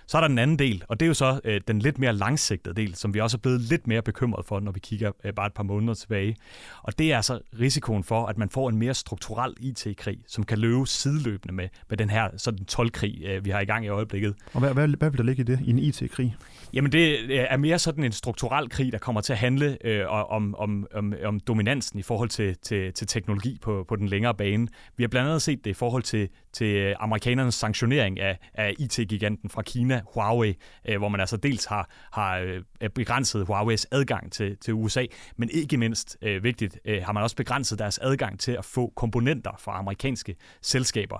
Så 0.06 0.16
er 0.16 0.21
der 0.21 0.28
den 0.28 0.38
anden 0.38 0.59
del, 0.59 0.85
og 0.88 1.00
det 1.00 1.06
er 1.06 1.09
jo 1.09 1.14
så 1.14 1.40
øh, 1.44 1.61
den 1.68 1.78
lidt 1.78 1.99
mere 1.99 2.12
langsigtede 2.12 2.75
del, 2.75 2.94
som 2.94 3.14
vi 3.14 3.21
også 3.21 3.37
er 3.37 3.38
blevet 3.38 3.61
lidt 3.61 3.87
mere 3.87 4.02
bekymret 4.02 4.47
for, 4.47 4.61
når 4.61 4.73
vi 4.73 4.80
kigger 4.80 5.12
øh, 5.25 5.32
bare 5.32 5.47
et 5.47 5.52
par 5.52 5.62
måneder 5.62 5.94
tilbage. 5.94 6.37
Og 6.82 6.99
det 6.99 7.12
er 7.12 7.16
altså 7.16 7.40
risikoen 7.61 8.04
for, 8.04 8.26
at 8.26 8.38
man 8.38 8.50
får 8.50 8.68
en 8.68 8.76
mere 8.76 8.94
strukturel 8.94 9.54
IT-krig, 9.61 10.18
som 10.26 10.44
kan 10.44 10.59
løbe 10.59 10.87
sideløbende 10.87 11.54
med, 11.54 11.68
med 11.88 11.99
den 11.99 12.11
her 12.11 12.28
sådan 12.37 12.66
12-krig, 12.73 13.23
øh, 13.25 13.44
vi 13.44 13.50
har 13.50 13.61
i 13.61 13.64
gang 13.64 13.85
i 13.85 13.88
øjeblikket. 13.88 14.35
Og 14.52 14.61
hvad, 14.61 14.75
hvad, 14.75 14.88
hvad 14.88 15.11
vil 15.11 15.18
der 15.18 15.25
ligge 15.25 15.40
i 15.40 15.44
det, 15.44 15.61
i 15.64 15.71
en 15.71 15.78
IT-krig? 15.78 16.37
Jamen 16.73 16.92
det 16.92 17.18
øh, 17.30 17.47
er 17.49 17.56
mere 17.56 17.78
sådan 17.78 18.04
en 18.04 18.12
strukturel 18.12 18.68
krig, 18.68 18.92
der 18.92 18.99
kommer 18.99 19.21
til 19.21 19.32
at 19.32 19.38
handle 19.38 19.78
øh, 19.87 20.32
om, 20.32 20.54
om, 20.54 20.87
om, 20.94 21.14
om 21.25 21.40
dominansen 21.40 21.99
i 21.99 22.02
forhold 22.02 22.28
til, 22.28 22.56
til, 22.62 22.92
til 22.92 23.06
teknologi 23.06 23.59
på, 23.62 23.85
på 23.88 23.97
den 23.97 24.09
længere 24.09 24.35
bane. 24.35 24.68
Vi 24.97 25.02
har 25.02 25.09
blandt 25.09 25.28
andet 25.28 25.42
set 25.42 25.64
det 25.64 25.71
i 25.71 25.75
forhold 25.75 26.02
til, 26.02 26.28
til 26.52 26.94
amerikanernes 27.00 27.54
sanktionering 27.54 28.21
af, 28.21 28.38
af 28.54 28.75
IT-giganten 28.78 29.50
fra 29.50 29.62
Kina, 29.62 29.91
Huawei, 30.00 30.54
øh, 30.88 30.99
hvor 30.99 31.08
man 31.08 31.20
altså 31.20 31.37
dels 31.37 31.64
har, 31.64 31.90
har 32.12 32.38
øh, 32.38 32.90
begrænset 32.90 33.46
Huaweis 33.46 33.87
adgang 33.90 34.32
til, 34.32 34.56
til 34.56 34.75
USA, 34.75 35.06
men 35.37 35.50
ikke 35.52 35.76
mindst 35.76 36.16
øh, 36.22 36.44
vigtigt, 36.44 36.78
øh, 36.84 37.02
har 37.02 37.12
man 37.12 37.22
også 37.22 37.37
begrænset 37.37 37.78
deres 37.78 37.99
adgang 37.99 38.40
til 38.40 38.52
at 38.52 38.64
få 38.64 38.92
komponenter 38.96 39.50
fra 39.58 39.78
amerikanske 39.78 40.37
selskaber. 40.62 41.18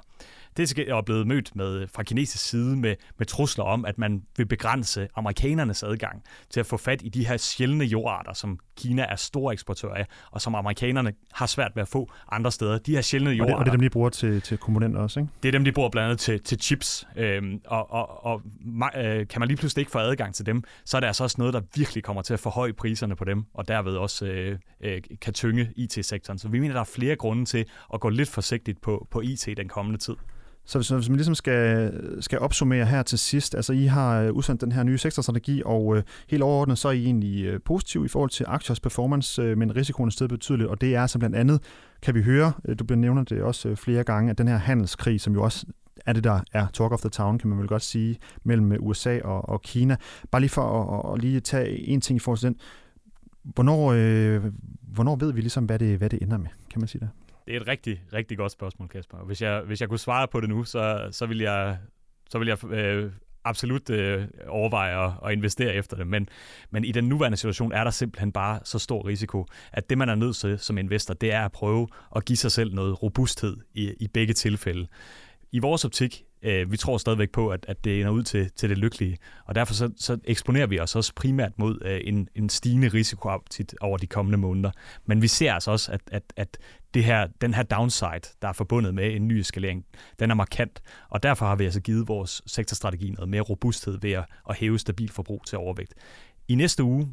Det 0.57 0.79
er 0.79 1.03
blevet 1.03 1.27
mødt 1.27 1.57
med, 1.57 1.87
fra 1.95 2.03
kinesisk 2.03 2.45
side 2.45 2.77
med, 2.77 2.95
med 3.19 3.27
trusler 3.27 3.65
om, 3.65 3.85
at 3.85 3.99
man 3.99 4.23
vil 4.37 4.47
begrænse 4.47 5.09
amerikanernes 5.17 5.83
adgang 5.83 6.23
til 6.51 6.61
at 6.61 6.67
få 6.67 6.77
fat 6.77 7.03
i 7.05 7.09
de 7.09 7.27
her 7.27 7.37
sjældne 7.37 7.85
jordarter, 7.85 8.33
som 8.33 8.59
Kina 8.77 9.03
er 9.03 9.17
stor 9.17 9.53
eksportør 9.53 9.95
af, 9.95 10.07
og 10.31 10.41
som 10.41 10.55
amerikanerne 10.55 11.13
har 11.33 11.47
svært 11.47 11.73
ved 11.75 11.83
at 11.83 11.89
få 11.89 12.11
andre 12.33 12.53
steder. 12.53 12.79
De 12.79 12.95
her 12.95 13.03
sjældne 13.03 13.31
jordarter. 13.31 13.55
Og 13.55 13.59
det, 13.59 13.61
og 13.61 13.65
det 13.65 13.71
er 13.71 13.77
dem, 13.77 13.81
de 13.81 13.91
bruger 13.91 14.09
til, 14.09 14.43
til 14.43 14.59
komponenter 14.59 15.01
også, 15.01 15.21
ikke? 15.21 15.33
Det 15.43 15.49
er 15.49 15.53
dem, 15.53 15.65
de 15.65 15.73
bruger 15.73 15.89
blandt 15.89 16.05
andet 16.05 16.21
til, 16.21 16.41
til 16.41 16.61
chips. 16.61 17.07
Øhm, 17.17 17.61
og 17.67 17.93
og, 17.93 18.25
og 18.25 18.43
øh, 18.97 19.29
kan 19.29 19.41
man 19.41 19.49
lige 19.49 19.57
pludselig 19.57 19.81
ikke 19.83 19.93
få 19.93 19.99
adgang 19.99 20.35
til 20.35 20.47
dem, 20.47 20.63
så 20.85 20.97
er 20.97 21.01
det 21.01 21.07
altså 21.07 21.25
også 21.25 21.37
noget, 21.39 21.55
der 21.55 21.61
virkelig 21.77 22.05
kommer 22.05 22.23
til 22.23 22.35
at 22.35 22.41
forhøje 22.41 22.73
priserne 22.73 23.17
på 23.17 23.25
dem, 23.25 23.45
og 23.55 23.69
derved 23.69 23.97
også 23.97 24.27
øh, 24.27 24.59
øh, 24.81 25.03
kan 25.21 25.33
tynge 25.33 25.73
IT-sektoren. 25.77 26.39
Så 26.39 26.49
vi 26.49 26.61
mener, 26.61 26.75
der 26.75 26.81
er 26.81 26.85
flere 26.85 27.17
grunde 27.17 27.45
til 27.45 27.67
at 27.95 28.01
gå 28.01 28.09
lidt 28.09 28.29
forsigtigt 28.29 28.81
på, 28.81 29.09
på 29.11 29.21
IT 29.21 29.49
den 29.57 29.69
kommende 29.69 29.99
tid. 29.99 30.15
Så 30.65 30.79
hvis, 30.79 30.89
hvis 30.89 31.09
man 31.09 31.17
ligesom 31.17 31.35
skal, 31.35 31.93
skal 32.21 32.39
opsummere 32.39 32.87
her 32.87 33.03
til 33.03 33.19
sidst, 33.19 33.55
altså 33.55 33.73
I 33.73 33.85
har 33.85 34.21
øh, 34.21 34.33
udsendt 34.33 34.61
den 34.61 34.73
her 34.73 34.83
nye 34.83 34.99
sektorstrategi, 34.99 35.63
og 35.65 35.97
øh, 35.97 36.03
helt 36.29 36.43
overordnet 36.43 36.79
så 36.79 36.89
er 36.89 36.93
I 36.93 37.05
egentlig 37.05 37.45
øh, 37.45 37.61
positiv 37.65 38.05
i 38.05 38.09
forhold 38.09 38.31
til 38.31 38.47
aktiers 38.49 38.81
performance, 38.81 39.43
øh, 39.43 39.59
men 39.59 39.77
risikoen 39.77 40.09
er 40.09 40.11
stadig 40.11 40.31
betydeligt, 40.31 40.69
og 40.71 40.81
det 40.81 40.95
er 40.95 41.07
så 41.07 41.19
blandt 41.19 41.37
andet, 41.37 41.63
kan 42.03 42.15
vi 42.15 42.23
høre, 42.23 42.53
øh, 42.65 42.77
du 42.79 42.95
nævner 42.95 43.25
det 43.25 43.43
også 43.43 43.69
øh, 43.69 43.77
flere 43.77 44.05
gange, 44.05 44.31
at 44.31 44.39
den 44.39 44.49
her 44.49 44.57
handelskrig, 44.57 45.21
som 45.21 45.35
jo 45.35 45.43
også 45.43 45.67
er 46.07 46.13
det, 46.13 46.25
der 46.25 46.41
er 46.53 46.67
talk 46.73 46.93
of 46.93 47.01
the 47.01 47.11
town, 47.11 47.39
kan 47.39 47.51
man 47.51 47.59
vel 47.59 47.69
godt 47.69 47.83
sige, 47.83 48.19
mellem 48.45 48.73
øh, 48.73 48.79
USA 48.81 49.21
og, 49.25 49.49
og 49.49 49.63
Kina. 49.63 49.97
Bare 50.31 50.41
lige 50.41 50.51
for 50.51 51.03
at, 51.09 51.15
at 51.15 51.23
lige 51.23 51.41
tage 51.41 51.89
en 51.89 52.01
ting 52.01 52.17
i 52.17 52.21
forhold 52.21 52.39
til 52.39 52.49
den. 52.49 52.57
Hvornår, 53.43 53.93
øh, 53.93 54.45
hvornår 54.83 55.17
ved 55.17 55.33
vi 55.33 55.41
ligesom, 55.41 55.65
hvad 55.65 55.79
det, 55.79 55.99
hvad 55.99 56.11
det 56.11 56.23
ender 56.23 56.39
med, 56.39 56.49
kan 56.71 56.81
man 56.81 56.89
sige 56.89 57.01
det? 57.01 57.09
Det 57.47 57.57
er 57.57 57.61
et 57.61 57.69
rigtig, 57.69 58.03
rigtig 58.13 58.39
godt 58.39 58.53
spørgsmål, 58.53 58.89
Kasper. 58.89 59.19
Hvis 59.19 59.43
jeg, 59.43 59.61
hvis 59.61 59.81
jeg 59.81 59.89
kunne 59.89 59.99
svare 59.99 60.29
på 60.29 60.41
det 60.41 60.49
nu, 60.49 60.65
så, 60.65 61.09
så 61.11 61.27
vil 61.27 61.39
jeg, 61.39 61.79
så 62.31 62.39
vil 62.39 62.49
jeg 62.49 62.65
øh, 62.65 63.13
absolut 63.45 63.91
øh, 63.91 64.25
overveje 64.49 65.07
at, 65.07 65.13
at 65.27 65.33
investere 65.33 65.75
efter 65.75 65.97
det. 65.97 66.07
Men, 66.07 66.29
men 66.71 66.85
i 66.85 66.93
den 66.93 67.05
nuværende 67.05 67.37
situation 67.37 67.73
er 67.73 67.85
der 67.85 67.91
simpelthen 67.91 68.33
bare 68.33 68.61
så 68.65 68.79
stor 68.79 69.07
risiko, 69.07 69.47
at 69.73 69.91
det, 69.91 69.99
man 69.99 70.09
er 70.09 70.15
nødt 70.15 70.37
til 70.37 70.59
som 70.59 70.79
investor, 70.79 71.15
det 71.15 71.33
er 71.33 71.45
at 71.45 71.53
prøve 71.53 71.89
at 72.17 72.25
give 72.25 72.37
sig 72.37 72.53
selv 72.53 72.75
noget 72.75 73.03
robusthed 73.03 73.57
i, 73.75 73.95
i 74.01 74.09
begge 74.09 74.35
tilfælde. 74.35 74.87
I 75.53 75.59
vores 75.59 75.85
optik, 75.85 76.25
øh, 76.43 76.73
vi 76.73 76.77
tror 76.77 76.99
stadigvæk 76.99 77.31
på, 77.31 77.49
at, 77.49 77.67
at 77.69 77.85
det 77.85 78.01
ender 78.01 78.13
ud 78.13 78.23
til, 78.23 78.51
til 78.51 78.71
det 78.71 78.79
lykkelige, 78.79 79.19
og 79.45 79.55
derfor 79.55 79.75
så, 79.75 79.91
så 79.97 80.19
eksponerer 80.25 80.67
vi 80.67 80.81
os 80.81 80.97
også 80.97 81.13
primært 81.15 81.59
mod 81.59 81.79
øh, 81.85 82.01
en, 82.05 82.29
en 82.35 82.49
stigende 82.49 82.89
risikoaptit 82.89 83.75
over 83.81 83.99
de 83.99 84.07
kommende 84.07 84.39
måneder. 84.39 84.71
Men 85.07 85.23
vi 85.23 85.29
ser 85.29 85.55
altså 85.55 85.71
også, 85.71 85.93
at, 85.93 86.01
at, 86.07 86.23
at 86.37 86.59
det 86.95 87.05
her, 87.05 87.29
den 87.41 87.55
her 87.55 87.63
downside, 87.63 88.35
der 88.43 88.49
er 88.49 88.53
forbundet 88.53 88.95
med 88.95 89.17
en 89.17 89.29
ny 89.29 89.33
eskalering, 89.33 89.85
den 90.19 90.31
er 90.31 90.35
markant, 90.35 90.83
og 91.09 91.23
derfor 91.23 91.47
har 91.47 91.57
vi 91.57 91.65
altså 91.65 91.81
givet 91.81 92.09
vores 92.09 92.43
sektorstrategi 92.47 93.11
noget 93.11 93.29
mere 93.29 93.43
robusthed 93.43 93.99
ved 94.01 94.13
at, 94.13 94.25
at 94.51 94.57
hæve 94.57 94.79
stabil 94.79 95.11
forbrug 95.11 95.43
til 95.47 95.59
overvægt. 95.59 95.95
I 96.49 96.55
næste 96.55 96.83
uge, 96.83 97.09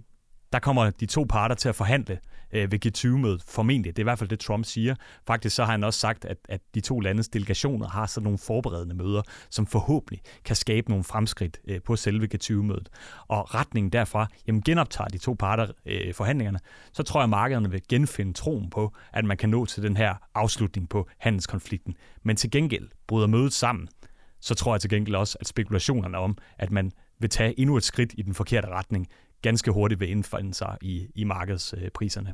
der 0.53 0.59
kommer 0.59 0.89
de 0.89 1.05
to 1.05 1.25
parter 1.29 1.55
til 1.55 1.69
at 1.69 1.75
forhandle 1.75 2.19
øh, 2.53 2.71
ved 2.71 2.85
G20-mødet, 2.85 3.43
formentlig. 3.47 3.95
Det 3.95 4.01
er 4.01 4.03
i 4.03 4.09
hvert 4.09 4.19
fald 4.19 4.29
det, 4.29 4.39
Trump 4.39 4.65
siger. 4.65 4.95
Faktisk 5.27 5.55
så 5.55 5.63
har 5.65 5.71
han 5.71 5.83
også 5.83 5.99
sagt, 5.99 6.25
at, 6.25 6.37
at 6.49 6.61
de 6.75 6.81
to 6.81 6.99
landes 6.99 7.27
delegationer 7.27 7.87
har 7.87 8.05
sådan 8.05 8.23
nogle 8.23 8.37
forberedende 8.37 8.95
møder, 8.95 9.21
som 9.49 9.65
forhåbentlig 9.67 10.21
kan 10.45 10.55
skabe 10.55 10.89
nogle 10.89 11.03
fremskridt 11.03 11.59
øh, 11.67 11.81
på 11.81 11.95
selve 11.95 12.27
G20-mødet. 12.35 12.89
Og 13.27 13.55
retningen 13.55 13.91
derfra, 13.91 14.27
jamen 14.47 14.61
genoptager 14.61 15.07
de 15.07 15.17
to 15.17 15.33
parter 15.33 15.67
øh, 15.85 16.13
forhandlingerne, 16.13 16.59
så 16.93 17.03
tror 17.03 17.19
jeg, 17.19 17.23
at 17.23 17.29
markederne 17.29 17.71
vil 17.71 17.81
genfinde 17.89 18.33
troen 18.33 18.69
på, 18.69 18.93
at 19.13 19.25
man 19.25 19.37
kan 19.37 19.49
nå 19.49 19.65
til 19.65 19.83
den 19.83 19.97
her 19.97 20.15
afslutning 20.35 20.89
på 20.89 21.09
handelskonflikten. 21.17 21.95
Men 22.23 22.35
til 22.35 22.51
gengæld 22.51 22.89
bryder 23.07 23.27
mødet 23.27 23.53
sammen, 23.53 23.87
så 24.41 24.55
tror 24.55 24.73
jeg 24.73 24.81
til 24.81 24.89
gengæld 24.89 25.15
også, 25.15 25.37
at 25.39 25.47
spekulationerne 25.47 26.17
om, 26.17 26.37
at 26.57 26.71
man 26.71 26.91
vil 27.19 27.29
tage 27.29 27.59
endnu 27.59 27.77
et 27.77 27.83
skridt 27.83 28.13
i 28.17 28.21
den 28.21 28.33
forkerte 28.33 28.67
retning, 28.67 29.07
ganske 29.41 29.71
hurtigt 29.71 29.99
vil 29.99 30.09
indfinde 30.09 30.53
sig 30.53 30.77
i, 30.81 31.07
i 31.15 31.23
markedspriserne. 31.23 32.33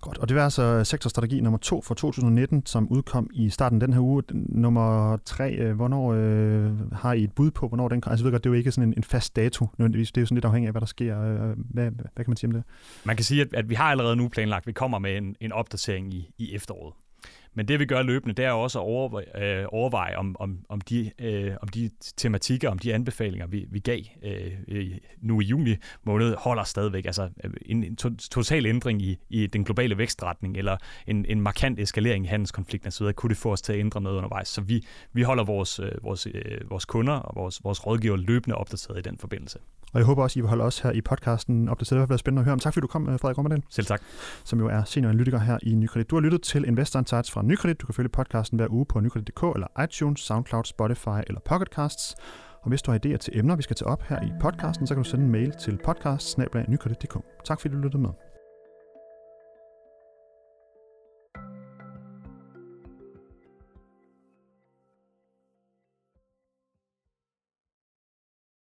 Godt, 0.00 0.18
og 0.18 0.28
det 0.28 0.36
var 0.36 0.44
altså 0.44 0.84
sektorstrategi 0.84 1.40
nummer 1.40 1.58
to 1.58 1.82
for 1.82 1.94
2019, 1.94 2.66
som 2.66 2.88
udkom 2.88 3.30
i 3.32 3.50
starten 3.50 3.80
den 3.80 3.92
her 3.92 4.00
uge. 4.00 4.22
Nummer 4.32 5.16
tre, 5.16 5.54
øh, 5.54 5.76
hvornår 5.76 6.12
øh, 6.12 6.92
har 6.92 7.12
I 7.12 7.24
et 7.24 7.32
bud 7.32 7.50
på, 7.50 7.68
hvornår 7.68 7.88
den 7.88 8.00
kommer? 8.00 8.12
Altså 8.12 8.22
jeg 8.22 8.24
ved 8.24 8.32
godt, 8.32 8.44
det 8.44 8.50
er 8.50 8.54
jo 8.54 8.58
ikke 8.58 8.72
sådan 8.72 8.88
en, 8.88 8.94
en 8.96 9.04
fast 9.04 9.36
dato 9.36 9.68
nødvendigvis. 9.78 10.12
Det 10.12 10.20
er 10.20 10.22
jo 10.22 10.26
sådan 10.26 10.36
lidt 10.36 10.44
afhængigt 10.44 10.68
af, 10.68 10.72
hvad 10.72 10.80
der 10.80 10.86
sker. 10.86 11.22
Øh, 11.22 11.56
hvad, 11.56 11.90
hvad 11.90 12.24
kan 12.24 12.30
man 12.30 12.36
sige 12.36 12.48
om 12.48 12.52
det? 12.52 12.62
Man 13.04 13.16
kan 13.16 13.24
sige, 13.24 13.40
at, 13.40 13.54
at 13.54 13.68
vi 13.68 13.74
har 13.74 13.84
allerede 13.84 14.16
nu 14.16 14.28
planlagt, 14.28 14.62
at 14.62 14.66
vi 14.66 14.72
kommer 14.72 14.98
med 14.98 15.16
en, 15.16 15.36
en 15.40 15.52
opdatering 15.52 16.14
i, 16.14 16.30
i 16.38 16.54
efteråret. 16.54 16.94
Men 17.54 17.68
det 17.68 17.80
vi 17.80 17.86
gør 17.86 18.02
løbende, 18.02 18.34
det 18.34 18.44
er 18.44 18.50
også 18.50 18.78
at 18.78 18.82
overveje, 18.82 19.60
øh, 19.60 19.66
overveje 19.68 20.16
om, 20.16 20.36
om, 20.38 20.58
om, 20.68 20.80
de, 20.80 21.10
øh, 21.18 21.52
om 21.62 21.68
de 21.68 21.90
tematikker, 22.16 22.70
om 22.70 22.78
de 22.78 22.94
anbefalinger, 22.94 23.46
vi, 23.46 23.66
vi 23.70 23.78
gav 23.78 24.00
øh, 24.68 24.86
nu 25.20 25.40
i 25.40 25.44
juni 25.44 25.76
måned, 26.04 26.34
holder 26.38 26.64
stadigvæk. 26.64 27.06
Altså 27.06 27.28
en, 27.66 27.84
en 27.84 27.96
to, 27.96 28.10
total 28.16 28.66
ændring 28.66 29.02
i, 29.02 29.18
i 29.30 29.46
den 29.46 29.64
globale 29.64 29.98
vækstretning, 29.98 30.56
eller 30.56 30.76
en, 31.06 31.26
en 31.28 31.40
markant 31.40 31.80
eskalering 31.80 32.24
i 32.24 32.28
handelskonflikten 32.28 32.88
osv., 32.88 33.12
kunne 33.12 33.30
det 33.30 33.36
få 33.36 33.52
os 33.52 33.62
til 33.62 33.72
at 33.72 33.78
ændre 33.78 34.00
noget 34.00 34.16
undervejs. 34.16 34.48
Så 34.48 34.60
vi, 34.60 34.86
vi 35.12 35.22
holder 35.22 35.44
vores, 35.44 35.78
øh, 35.78 35.92
vores, 36.02 36.26
øh, 36.34 36.70
vores 36.70 36.84
kunder 36.84 37.14
og 37.14 37.36
vores, 37.36 37.64
vores 37.64 37.86
rådgiver 37.86 38.16
løbende 38.16 38.56
opdateret 38.56 38.98
i 38.98 39.02
den 39.02 39.18
forbindelse. 39.18 39.58
Og 39.94 40.00
jeg 40.00 40.06
håber 40.06 40.22
også, 40.22 40.38
I 40.38 40.42
vil 40.42 40.48
holde 40.48 40.64
os 40.64 40.78
her 40.78 40.90
i 40.90 41.00
podcasten 41.00 41.68
opdateret. 41.68 41.96
Det 41.96 42.00
har 42.00 42.06
været 42.06 42.20
spændende 42.20 42.40
at 42.40 42.44
høre 42.44 42.52
om. 42.52 42.58
Tak 42.58 42.74
fordi 42.74 42.82
du 42.82 42.86
kom, 42.86 43.18
Frederik 43.18 43.38
Rommerdal. 43.38 43.62
Selv 43.70 43.86
tak. 43.86 44.02
Som 44.44 44.58
jo 44.58 44.66
er 44.68 44.84
senioranalytiker 44.84 45.38
her 45.38 45.58
i 45.62 45.74
Nykredit. 45.74 46.10
Du 46.10 46.16
har 46.16 46.20
lyttet 46.20 46.42
til 46.42 46.64
Investor 46.64 46.98
Insights 46.98 47.30
fra 47.30 47.42
Nykredit. 47.44 47.80
Du 47.80 47.86
kan 47.86 47.94
følge 47.94 48.08
podcasten 48.08 48.58
hver 48.58 48.66
uge 48.70 48.86
på 48.86 49.00
nykredit.dk 49.00 49.42
eller 49.42 49.82
iTunes, 49.84 50.20
SoundCloud, 50.20 50.64
Spotify 50.64 51.20
eller 51.26 51.40
Pocketcasts. 51.40 52.14
Og 52.62 52.68
hvis 52.68 52.82
du 52.82 52.90
har 52.90 52.98
idéer 52.98 53.16
til 53.16 53.38
emner, 53.38 53.56
vi 53.56 53.62
skal 53.62 53.76
tage 53.76 53.88
op 53.88 54.02
her 54.02 54.22
i 54.22 54.30
podcasten, 54.40 54.86
så 54.86 54.94
kan 54.94 55.02
du 55.02 55.08
sende 55.08 55.24
en 55.24 55.32
mail 55.32 55.52
til 55.60 55.78
podcast 55.84 56.28
Tak 57.44 57.60
fordi 57.60 57.74
du 57.74 57.80
lyttede 57.80 58.02
med. 58.02 58.23